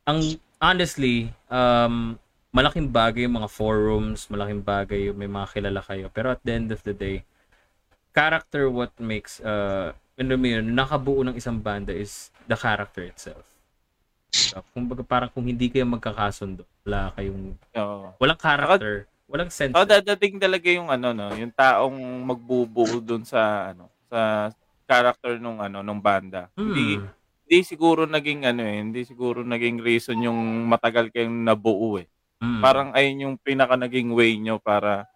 [0.05, 0.21] ang
[0.61, 2.21] honestly, um,
[2.55, 6.07] malaking bagay yung mga forums, malaking bagay yung may mga kilala kayo.
[6.15, 7.27] Pero at the end of the day,
[8.15, 13.43] character what makes, uh, ano mo yun, nakabuo ng isang banda is the character itself.
[14.31, 18.15] So, kumbaga parang kung hindi kayo magkakasundo, wala kayong, Oo.
[18.23, 19.75] walang character, walang sense.
[19.75, 24.51] So, dadating talaga yung ano no, yung taong magbubuo dun sa ano, sa
[24.87, 26.47] character nung ano nung banda.
[26.55, 27.11] Hindi Hmm.
[27.45, 30.39] hindi siguro naging ano eh, hindi siguro naging reason yung
[30.71, 32.07] matagal kayong nabuo eh.
[32.45, 32.61] Mm.
[32.61, 35.09] Parang ayun yung pinaka naging way nyo para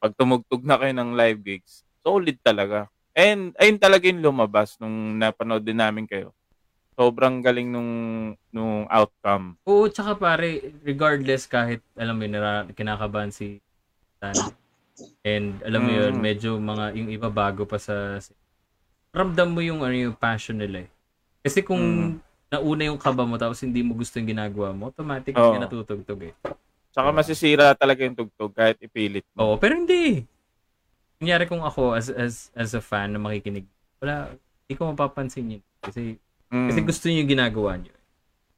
[0.00, 2.88] pag tumugtog na kayo ng live gigs, solid talaga.
[3.12, 6.32] And ayun talaga yung lumabas nung napanood din namin kayo.
[6.96, 7.90] Sobrang galing nung
[8.48, 9.60] nung outcome.
[9.68, 12.40] Oo, tsaka pare, regardless kahit, alam mo yun,
[12.72, 13.60] kinakabahan si
[14.20, 14.36] Tan.
[15.20, 16.22] And alam mo yun, Mm.
[16.24, 18.16] medyo mga, yung iba bago pa sa,
[19.12, 20.90] ramdam mo yung, ano, yung passion nila eh.
[21.44, 22.20] Kasi kung Mm.
[22.52, 25.52] nauna yung kaba mo tapos hindi mo gusto yung ginagawa mo, automatic Oo.
[25.52, 26.34] ka natutugtog eh.
[26.90, 29.54] Tsaka masisira talaga yung tugtog kahit ipilit mo.
[29.54, 30.26] Oo, pero hindi.
[31.22, 33.66] Kunyari kung ako as as as a fan na makikinig,
[34.02, 34.34] wala,
[34.66, 35.64] hindi ko mapapansin yun.
[35.80, 36.18] Kasi
[36.50, 36.66] Mm.
[36.66, 37.94] Kasi gusto niyo yung ginagawa niyo.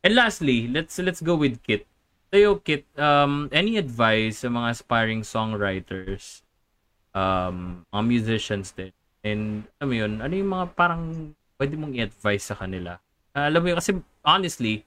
[0.03, 1.87] And lastly, let's let's go with Kit.
[2.33, 6.41] Sa'yo, Kit, um, any advice sa mga aspiring songwriters,
[7.13, 12.49] um, mga musicians din, and alam mo yun, ano yung mga parang pwede mong i-advise
[12.49, 12.97] sa kanila?
[13.37, 13.93] Ah, alam mo yun, kasi
[14.25, 14.81] honestly,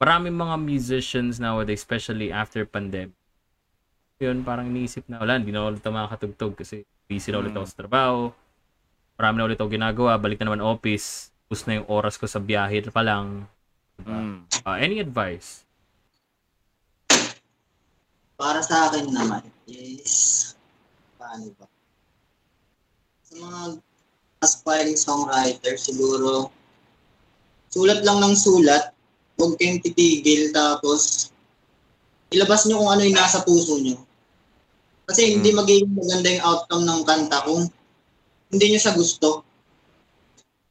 [0.00, 3.14] maraming mga musicians nowadays, especially after pandemic,
[4.22, 7.58] yun, parang iniisip na, wala, hindi na ulit ako makakatugtog kasi busy na ulit Mm.
[7.60, 8.18] ako sa trabaho,
[9.18, 12.40] marami na ulit ako ginagawa, balik na naman office, tapos na yung oras ko sa
[12.40, 13.44] biyahe pa lang.
[13.98, 14.14] Diba?
[14.14, 14.38] Mm.
[14.64, 15.66] Ah, any advice?
[18.38, 20.54] Para sa akin naman is,
[21.18, 21.66] paano ba?
[23.26, 23.60] Sa mga
[24.42, 26.50] aspiring songwriter, siguro,
[27.68, 28.93] sulat lang ng sulat,
[29.44, 31.28] huwag kayong titigil, tapos,
[32.32, 34.00] ilabas nyo kung ano yung nasa puso nyo.
[35.04, 37.68] Kasi hindi magiging maganda yung outcome ng kanta kung
[38.48, 39.44] hindi nyo siya gusto.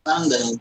[0.01, 0.57] Parang ganun.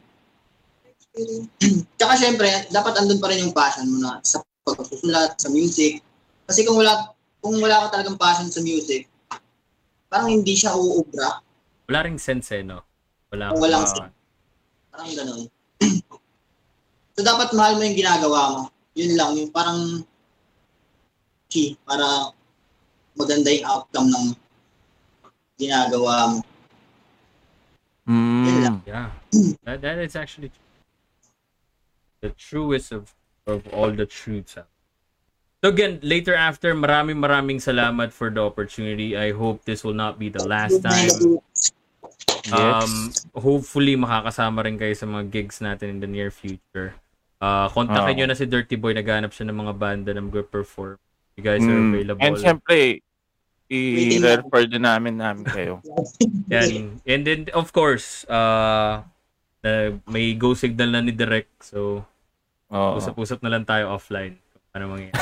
[1.98, 6.04] Tsaka syempre, dapat andun pa rin yung passion mo na sa pagsusulat, sa music.
[6.44, 9.10] Kasi kung wala kung wala ka talagang passion sa music,
[10.06, 11.42] parang hindi siya uubra.
[11.90, 12.86] wala ring sense eh, no?
[13.34, 13.52] Wala.
[13.56, 14.14] Walang ah, sense.
[14.92, 15.42] Parang ganun.
[17.16, 18.62] So, dapat mahal mo yung ginagawa mo.
[18.92, 20.04] Yun lang, yung parang
[21.52, 22.32] key para
[23.16, 24.26] maganda yung outcome ng
[25.60, 26.38] ginagawa mo.
[28.08, 28.76] Yun lang.
[28.82, 28.88] Mm.
[28.88, 29.08] Yeah.
[29.64, 30.62] That, that is actually true.
[32.22, 33.14] the truest of
[33.46, 34.56] of all the truths.
[34.56, 34.66] ah.
[35.62, 39.14] So again, later after, maraming maraming salamat for the opportunity.
[39.14, 41.38] I hope this will not be the last time.
[42.51, 46.97] Um, hopefully makakasama rin kayo sa mga gigs natin in the near future.
[47.38, 48.18] Uh, kontakin Oo.
[48.22, 50.99] nyo na si Dirty Boy, naghanap siya ng mga banda na mag-perform.
[51.34, 51.90] You guys are Mm.
[51.90, 52.22] available.
[52.22, 53.03] And syempre,
[53.66, 55.80] i-refer din namin namin kayo.
[56.53, 57.01] Yan.
[57.03, 59.01] And then, of course, uh,
[59.64, 61.49] uh, may go signal na ni Direk.
[61.64, 62.05] So,
[62.68, 62.90] Oo.
[63.01, 64.36] usap-usap na lang tayo offline.
[64.38, 65.18] Kung ano mangyayari.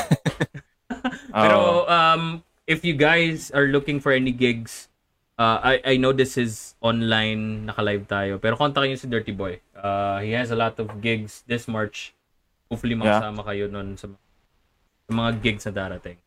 [1.31, 4.90] Pero, um, if you guys are looking for any gigs,
[5.37, 8.41] uh, I, I know this is online, naka-live tayo.
[8.41, 9.61] Pero kontakin nyo si Dirty Boy.
[9.75, 12.15] Uh, he has a lot of gigs this March.
[12.71, 14.07] Hopefully, makasama kayo nun sa,
[15.07, 16.17] sa mga gigs na darating.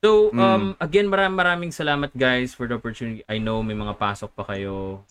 [0.00, 3.20] So, um, again, maraming maraming salamat guys for the opportunity.
[3.28, 5.04] I know may mga pasok pa kayo.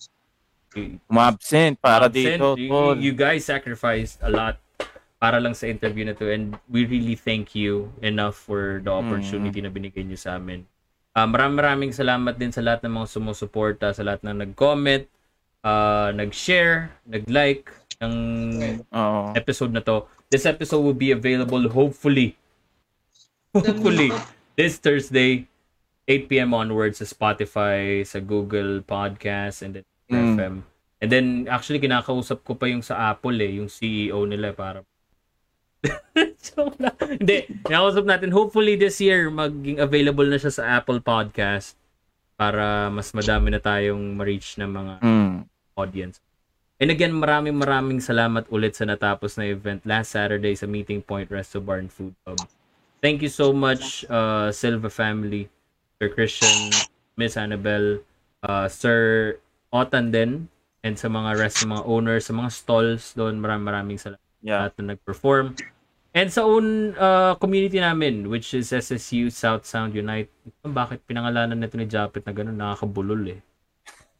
[1.06, 2.42] Umabsent para Absent.
[2.42, 2.58] dito.
[2.58, 4.58] You, you guys sacrificed a lot
[5.22, 9.60] para lang sa interview na to and we really thank you enough for the opportunity
[9.62, 10.66] na binigay niyo sa amin.
[11.14, 15.10] Uh, maraming maraming salamat din sa lahat ng mga sumusuporta, sa lahat ng nag-comment,
[15.66, 18.16] uh, nag-share, nag-like ng
[18.94, 19.34] Oo.
[19.36, 20.06] episode na to.
[20.30, 22.38] This episode will be available hopefully
[23.50, 24.14] hopefully
[24.58, 25.50] this Thursday
[26.06, 26.54] 8 p.m.
[26.54, 30.36] onwards sa Spotify, sa Google Podcast and then Mm.
[30.36, 30.56] FM.
[31.00, 34.82] And then actually kinakausap ko pa yung sa Apple eh, yung CEO nila para
[36.46, 36.96] Joke lang.
[37.00, 41.80] Hindi, kinakausap natin hopefully this year maging available na siya sa Apple Podcast
[42.36, 45.36] para mas madami na tayong ma-reach ng mga Mm.
[45.76, 46.20] audience.
[46.80, 51.28] And again, maraming maraming salamat ulit sa natapos na event last Saturday sa Meeting Point
[51.28, 52.40] Resto Bar and Food Pub.
[53.04, 55.48] Thank you so much, uh, Silva family,
[56.00, 56.72] Sir Christian,
[57.20, 58.00] Miss Annabelle,
[58.44, 59.36] uh, Sir
[59.72, 60.48] Otan din,
[60.84, 64.68] and sa mga rest ng mga owners, sa mga stalls doon, maraming maraming salamat Yeah.
[64.68, 65.56] lahat na nag-perform.
[66.16, 70.32] And sa own uh, community namin, which is SSU South Sound Unite.
[70.66, 72.58] Bakit pinangalanan nito ni Japet na gano'n?
[72.58, 73.42] Nakakabulol eh.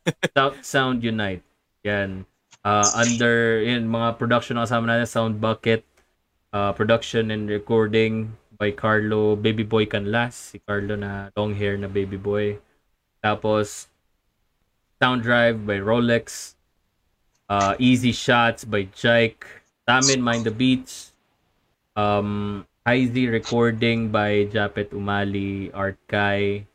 [0.38, 1.42] South Sound Unite.
[1.82, 2.30] Yan.
[2.62, 5.82] Uh, under, yun, mga production na kasama natin, Sound Bucket,
[6.54, 10.54] uh, production and recording by Carlo Baby Boy Canlas.
[10.54, 12.60] Si Carlo na long hair na baby boy.
[13.24, 13.88] Tapos,
[15.02, 16.54] Sound Drive by Rolex.
[17.50, 19.59] Uh, Easy Shots by Jike.
[19.90, 21.18] Tamin Mind the Beats.
[21.98, 25.74] Um, Heisey Recording by Japet Umali.
[25.74, 26.70] Art Kai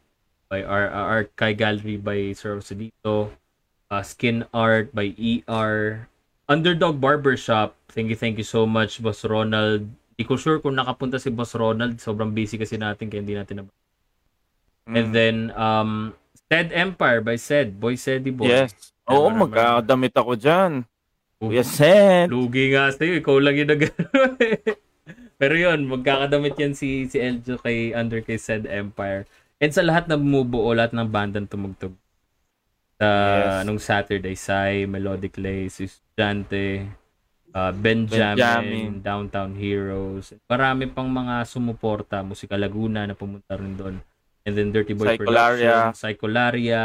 [0.51, 3.31] by Ar- Art Kai Gallery by Sir Rosadito.
[3.87, 6.11] Uh, Skin Art by ER.
[6.51, 7.79] Underdog Barbershop.
[7.95, 9.87] Thank you, thank you so much, Boss Ronald.
[10.19, 12.03] Di ko sure kung nakapunta si Boss Ronald.
[12.03, 13.65] Sobrang busy kasi natin kaya hindi natin na
[14.85, 14.97] Mm.
[15.01, 16.13] And then, um,
[16.53, 17.81] Sed Empire by Sed.
[17.81, 18.53] Boy Sedi Boy.
[18.53, 18.93] Yes.
[19.09, 20.85] Oo, magkakadamit ako dyan.
[21.51, 22.27] Kuya Sen.
[22.31, 23.19] Lugi nga sa'yo.
[23.21, 23.83] Ikaw lang yung nag
[25.41, 29.27] Pero yun, magkakadamit yan si, si Eljo kay under kay Sed Empire.
[29.59, 31.95] And sa lahat na bumubuo, lahat ng bandang tumugtog.
[32.99, 33.67] Sa Yes.
[33.67, 36.87] nung Saturday, Sai, Melodic Lace, Estudiante,
[37.51, 38.91] uh, Benjamin, Benjamin.
[39.03, 40.35] Downtown Heroes.
[40.47, 42.23] Marami pang mga sumuporta.
[42.23, 43.97] Musika Laguna na pumunta rin doon.
[44.45, 45.91] And then Dirty Boy Psycholaria.
[45.91, 46.83] Production, Psycholaria,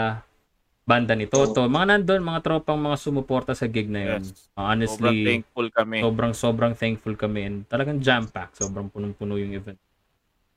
[0.89, 1.69] banda ni Toto.
[1.69, 4.21] Mga nandun, mga tropang mga sumuporta sa gig na yun.
[4.25, 4.49] Yes.
[4.57, 5.97] Uh, honestly, Sobrang thankful kami.
[6.01, 8.57] sobrang sobrang thankful kami and talagang jam-pack.
[8.57, 9.77] Sobrang punong-puno yung event.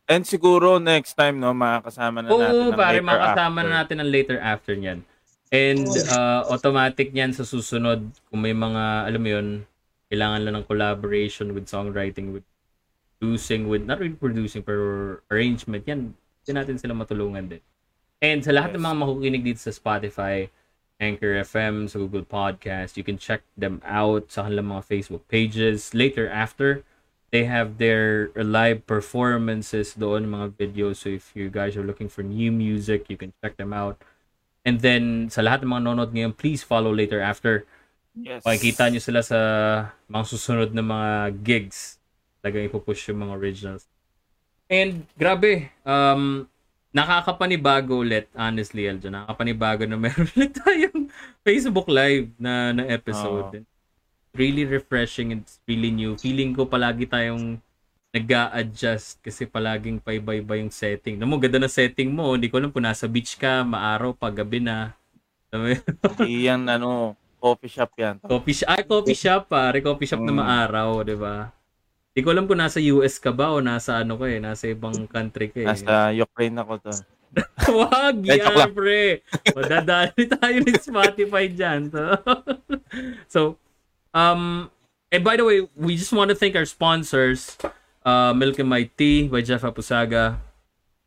[0.09, 3.53] And siguro next time, no, makakasama na natin Oo, pare, after.
[3.53, 5.05] na natin ang later after niyan.
[5.53, 8.01] And uh, automatic niyan sa susunod
[8.33, 9.49] kung may mga, alam mo yun,
[10.09, 12.45] kailangan lang ng collaboration with songwriting, with
[13.21, 17.63] producing, with, not really producing, pero arrangement, yan, din natin sila matulungan din.
[18.23, 18.87] And sa lahat ng Yes.
[18.87, 20.47] mga makukinig dito sa Spotify,
[21.03, 25.91] Anchor FM, sa Google Podcast, you can check them out sa kanilang mga Facebook pages.
[25.91, 26.87] Later after,
[27.35, 31.03] they have their live performances doon, mga videos.
[31.03, 33.99] So if you guys are looking for new music, you can check them out.
[34.63, 37.67] And then, sa lahat ng mga nanonood ngayon, please follow later after.
[38.15, 38.47] Yes.
[38.47, 39.39] Makikita nyo sila sa
[40.07, 41.11] mga susunod na mga
[41.43, 41.99] gigs.
[42.39, 43.91] Talagang ipupush yung mga originals.
[44.71, 46.47] And, grabe, um,
[46.93, 49.09] nakakapanibago ulit, honestly, Eljo.
[49.09, 51.09] Nakakapanibago na meron ulit tayong
[51.41, 53.65] Facebook Live na, na episode.
[54.33, 56.17] Really refreshing and it's really new.
[56.17, 57.61] Feeling ko palagi tayong
[58.13, 61.17] nag adjust kasi palaging paiba-iba yung setting.
[61.17, 62.37] Naman, ganda na setting mo.
[62.37, 64.93] Hindi ko alam kung nasa beach ka, maaraw, pag gabi na.
[65.49, 65.69] Alam mo?
[66.29, 68.21] Iyan, ano, coffee shop yan.
[68.21, 68.69] coffee shop.
[68.69, 69.81] Ay, coffee shop pare.
[69.81, 70.39] Coffee shop na Mm.
[70.45, 71.49] maaraw, di ba?
[72.13, 74.39] Di ko alam kung nasa US ka ba o nasa ano ka eh.
[74.41, 75.69] Nasa ibang country ka eh.
[75.69, 76.93] Nasa Ukraine ako to.
[77.81, 79.25] Wag yan, pre.
[79.57, 81.89] Madadali tayo ni Spotify dyan.
[81.89, 82.01] So,
[83.33, 83.41] so
[84.13, 84.69] um,
[85.09, 87.57] and by the way, we just want to thank our sponsors,
[88.05, 90.37] uh, Milk and My Tea by Jeff Apusaga,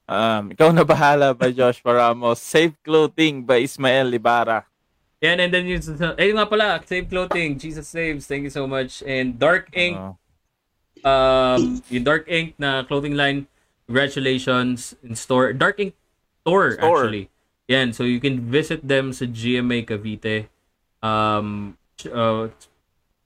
[0.05, 2.37] Um, ikaw na bahala by Joshua Ramos.
[2.37, 4.61] Safe Clothing by Ismael Libara.
[5.17, 5.81] Yan, and then yung,
[6.21, 9.01] eh nga pala, Save Clothing, Jesus Saves, thank you so much.
[9.01, 10.13] And Dark Ink, Oh.
[11.05, 13.45] Um, yung Dark Ink na clothing line,
[13.85, 15.53] congratulations in store.
[15.53, 15.93] Dark Ink
[16.41, 17.05] store, Store.
[17.05, 17.29] actually.
[17.67, 20.49] Yan, so you can visit them sa GMA Cavite.
[21.01, 22.49] Um, uh,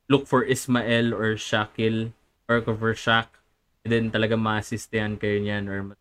[0.07, 2.11] look for Ismael or Shakil
[2.47, 3.27] or for Shak.
[3.83, 5.95] And then talaga ma-assist yan kayo niyan or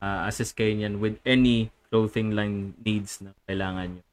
[0.00, 4.04] uh, assist kayo niyan with any clothing line needs na kailangan nyo.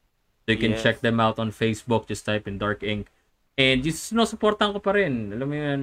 [0.44, 0.84] So you can Yes.
[0.84, 2.08] check them out on Facebook.
[2.08, 3.08] Just type in Dark Ink.
[3.60, 5.36] And just no, supportan ko pa rin.
[5.36, 5.82] Alam mo yun,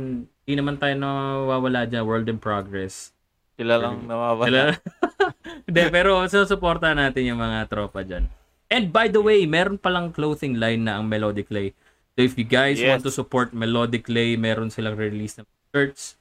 [0.49, 2.09] hindi naman tayo nawawala dyan.
[2.09, 3.13] World in progress.
[3.61, 4.81] Sila lang nawawala.
[5.67, 8.29] Hindi, pero susuporta natin yung mga tropa dyan.
[8.69, 11.73] And by the way, meron palang clothing line na ang Melodic Clay.
[12.17, 12.89] So if you guys Yes.
[12.89, 16.17] want to support Melodic Clay, meron silang release ng shirts.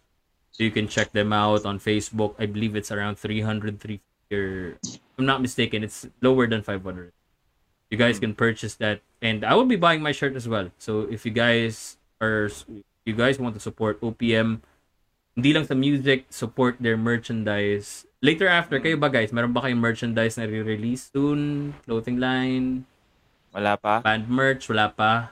[0.55, 2.35] So you can check them out on Facebook.
[2.39, 4.01] I believe it's around 300, 350
[4.31, 7.11] or if I'm not mistaken, it's lower than 500.
[7.95, 8.99] You guys can purchase that.
[9.23, 10.67] And I will be buying my shirt as well.
[10.75, 12.51] So if you guys are,
[13.07, 14.59] you guys want to support OPM,
[15.31, 18.03] hindi lang sa music, support their merchandise.
[18.19, 21.71] Later after, kayo ba guys, meron ba kayong merchandise na re-release soon?
[21.87, 22.83] Clothing line,
[23.55, 24.03] Wala pa?
[24.03, 25.31] band merch, wala pa?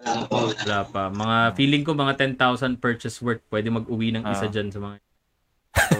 [0.00, 0.36] Wala po.
[0.52, 1.02] Wala pa.
[1.08, 3.40] Mga feeling ko mga 10,000 purchase worth.
[3.48, 4.52] Pwede mag-uwi ng isa Ah.
[4.52, 4.96] dyan sa mga
[5.88, 5.96] so,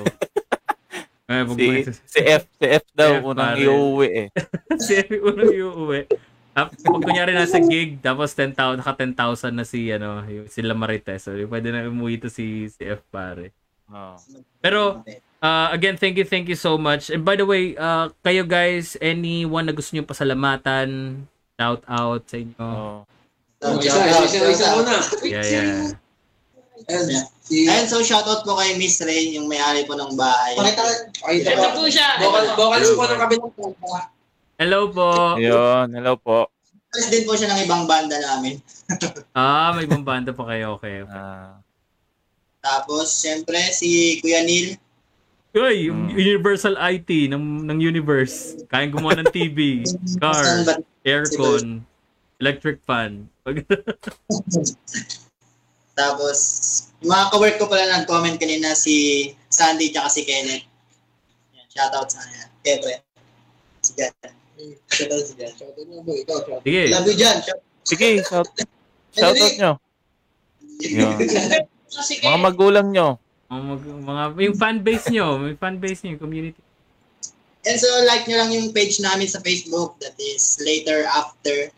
[1.30, 1.66] eh, pag- Si,
[2.04, 3.62] si F, si F daw, F, unang pare.
[3.62, 4.28] iuwi eh.
[4.84, 6.00] si unang iuwi.
[6.50, 9.14] Tap- Pag kunyari nasa gig, tapos 10,000, naka 10,000
[9.54, 11.22] na si, ano, yung, sila Marites.
[11.22, 13.54] So, pwede na umuwi to si, si F pare.
[13.86, 14.18] Oh.
[14.58, 15.06] Pero,
[15.38, 17.08] uh, again, thank you, thank you so much.
[17.08, 21.22] And by the way, uh, kayo guys, anyone na gusto nyo pasalamatan,
[21.54, 22.58] shout out sa inyo.
[22.58, 23.02] Oh.
[23.60, 24.94] Oh, isa, isa, isa, isa muna.
[25.20, 25.92] Yeah, yeah.
[26.86, 27.04] Ayan,
[27.40, 27.66] si...
[27.66, 30.56] Ayun, so shoutout po kay Miss Ray, yung may-ari po ng bahay.
[30.56, 30.82] Pakita
[31.50, 31.68] Ito po.
[31.76, 32.08] po siya.
[32.18, 33.50] Vocal, vocals po ng kabilang.
[34.56, 35.10] Hello po.
[35.34, 36.48] Ayun, hello po.
[36.90, 38.56] Alis din po siya ng ibang banda namin.
[39.32, 40.74] Ah, may ibang banda pa kayo.
[40.74, 41.14] Okay, okay.
[41.14, 41.62] Ah,
[42.60, 44.74] Tapos, siyempre, si Kuya Neil.
[45.50, 46.14] Uy, yung Hmm.
[46.14, 48.58] Universal IT ng, ng universe.
[48.66, 49.86] Kayang gumawa ng TV,
[50.22, 50.66] car,
[51.02, 51.82] aircon,
[52.38, 53.30] electric fan.
[56.00, 56.38] Tapos,
[57.04, 60.64] yung mga ka-work ko pala nag-comment kanina si Sandy tsaka si Kenneth.
[61.52, 62.48] Yan, shoutout sa kanya.
[62.64, 62.92] Siyempre.
[63.84, 64.12] Si Jan.
[64.88, 65.52] Shoutout si Jan.
[65.52, 66.64] Shoutout mo po, ikaw, shoutout.
[66.64, 66.82] Sige.
[66.88, 67.36] Love you, Jan.
[67.44, 68.48] Shout- sige, shout,
[69.16, 69.72] shoutout nyo.
[70.80, 71.14] Yun.
[72.24, 73.20] Mga magulang nyo.
[73.50, 76.62] Mga, mag- mga, yung fan base nyo, may fan base nyo, yung community.
[77.68, 80.00] And so, like nyo lang yung page namin sa Facebook.
[80.00, 81.68] That is later after.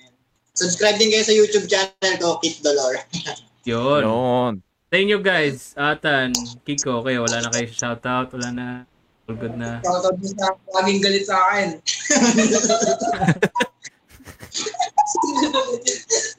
[0.00, 0.12] Yan.
[0.56, 2.98] Subscribe din kayo sa YouTube channel ko, Kit Dolor.
[3.68, 4.00] Yun.
[4.00, 4.54] Yun.
[4.88, 6.32] Sa inyo guys, Atan,
[6.64, 8.88] Kiko, kayo, wala na kayo shoutout, wala na,
[9.28, 9.84] all good na.
[9.84, 11.76] Shoutout mo sa laging galit sa akin.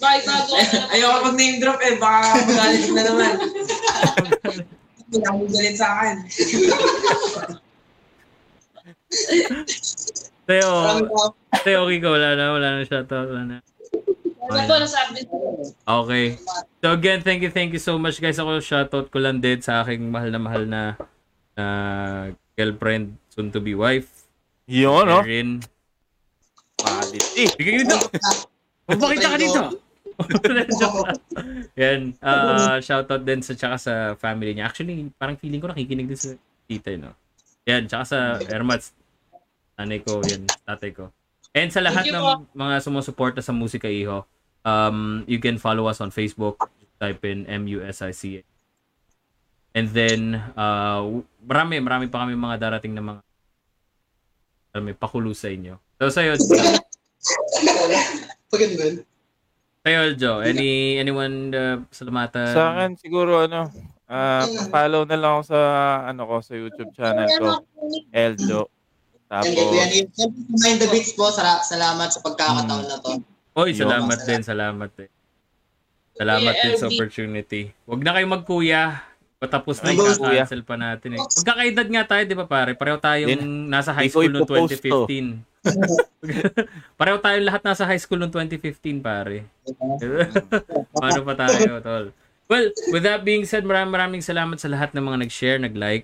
[0.01, 0.57] Bye, bago.
[0.89, 3.38] Ayoko mag name drop eh, baka magalit na naman.
[5.13, 6.25] Laging galit sa akin.
[10.49, 10.73] Teo.
[11.61, 13.61] Teo, Kiko, wala na, wala na shoutout, wala na.
[14.50, 16.02] Ano?
[16.06, 16.26] Okay.
[16.82, 18.41] So again, thank you, thank you so much guys.
[18.41, 20.82] Ako shoutout ko lang din sa aking mahal na mahal na
[21.54, 21.66] na
[22.58, 24.30] girlfriend, soon to be wife,
[24.70, 25.26] Yun, no?
[25.26, 25.66] Erin.
[26.78, 27.58] Quality.
[27.58, 27.97] Bigyan dito.
[28.86, 29.62] Magpakita ka dito.
[29.66, 29.74] Lang.
[31.82, 32.02] Yan.
[32.22, 34.70] Uh, shoutout din sa tsaka sa family niya.
[34.70, 36.38] Actually, parang feeling ko nakikinig din sa
[36.70, 37.18] tita, no?
[37.66, 37.89] Yan.
[37.89, 38.93] Tsaka sa Ermats.
[39.82, 40.45] Nanay ko, yan.
[40.45, 41.10] Tatay ko.
[41.58, 44.30] And sa lahat ng mga sumusuporta sa Musika Iho,
[44.70, 46.70] um, you can follow us on Facebook.
[46.99, 48.43] Type in M-U-S-I-C-A.
[49.72, 53.22] And then, uh, marami, marami pa kami mga darating na mga
[54.84, 55.80] mo, pakulo sa inyo.
[55.95, 56.36] So, sa'yo,
[58.49, 59.05] Paganda.
[59.80, 62.51] Kayo, Joe, any, anyone uh, salamatan?
[62.51, 63.72] Sa akin, siguro, ano,
[64.09, 64.43] ah
[64.74, 65.59] follow na lang ako sa,
[66.09, 67.63] ano ko, sa YouTube channel ko,
[68.11, 68.67] Eljo.
[68.67, 70.09] Kuya Tapos, Neil.
[70.09, 73.22] Siyempre, sa Mind the Beats po, salamat sa pagkakataon na to.
[73.58, 73.86] Oy, Yo.
[73.86, 75.12] salamat din, salamat din.
[76.20, 77.62] Salamat din sa opportunity.
[77.88, 79.08] Huwag na kayo magkuya.
[79.39, 80.43] Patapos na yung kuya.
[80.43, 81.20] cancel pa natin eh.
[81.24, 82.76] Magkakaedad nga tayo, di ba pare?
[82.76, 85.08] Pareho tayong nasa high school noong ipopost to.
[85.08, 85.47] 2015.
[87.00, 89.47] Pareho tayong lahat nasa high school noong 2015, pare.
[91.00, 92.12] Paano pa tayo, tol?
[92.52, 96.04] Well, with that being said, maraming maraming salamat sa lahat ng mga nag-share, nag-like.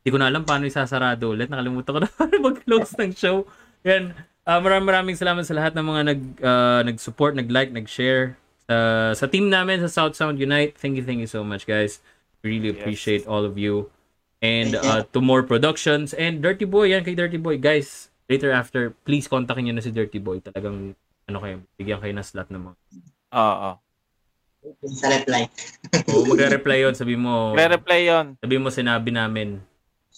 [0.00, 1.52] Hindi ko na alam paano isasarado ulit.
[1.52, 3.44] Nakalimutan ko na paano mag-close ng show.
[3.84, 4.16] Yan.
[4.50, 8.34] Ah, maraming maraming salamat sa lahat ng mga nag ah, nag-support, nag-like, nag-share
[8.66, 10.74] sa sa team namin sa South Sound Unite.
[10.74, 12.02] Thank you, thank you so much, guys.
[12.42, 12.82] Really Yes.
[12.82, 13.94] appreciate all of you.
[14.42, 17.62] And uh, to more productions and Dirty Boy, yan kay Dirty Boy.
[17.62, 20.42] Guys, later after, please kontakin niyo na si Dirty Boy.
[20.42, 20.98] Talagang
[21.30, 22.76] ano kayo, bigyan kayo ng slot ng mga
[23.30, 23.70] Oo.
[24.98, 25.46] Sa reply.
[26.10, 28.34] O magre-reply yun, sabi mo, Re-replay yun.
[28.42, 29.62] sabi mo sinabi namin.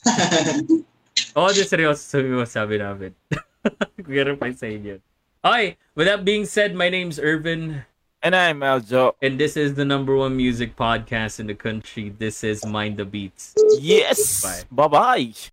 [1.37, 3.13] Oo, oh, di seryoso, sabi mo sabi namin.
[3.99, 4.99] Magre-reply sa inyo.
[5.43, 7.83] Okay, with that being said, my name's Irvin,
[8.23, 9.19] And I'm Eljo.
[9.19, 12.15] and this is the number one music podcast in the country.
[12.15, 13.55] This is Mind the Beats.
[13.83, 14.43] Yes!
[14.71, 14.87] Bye.
[14.87, 15.51] Bye-bye!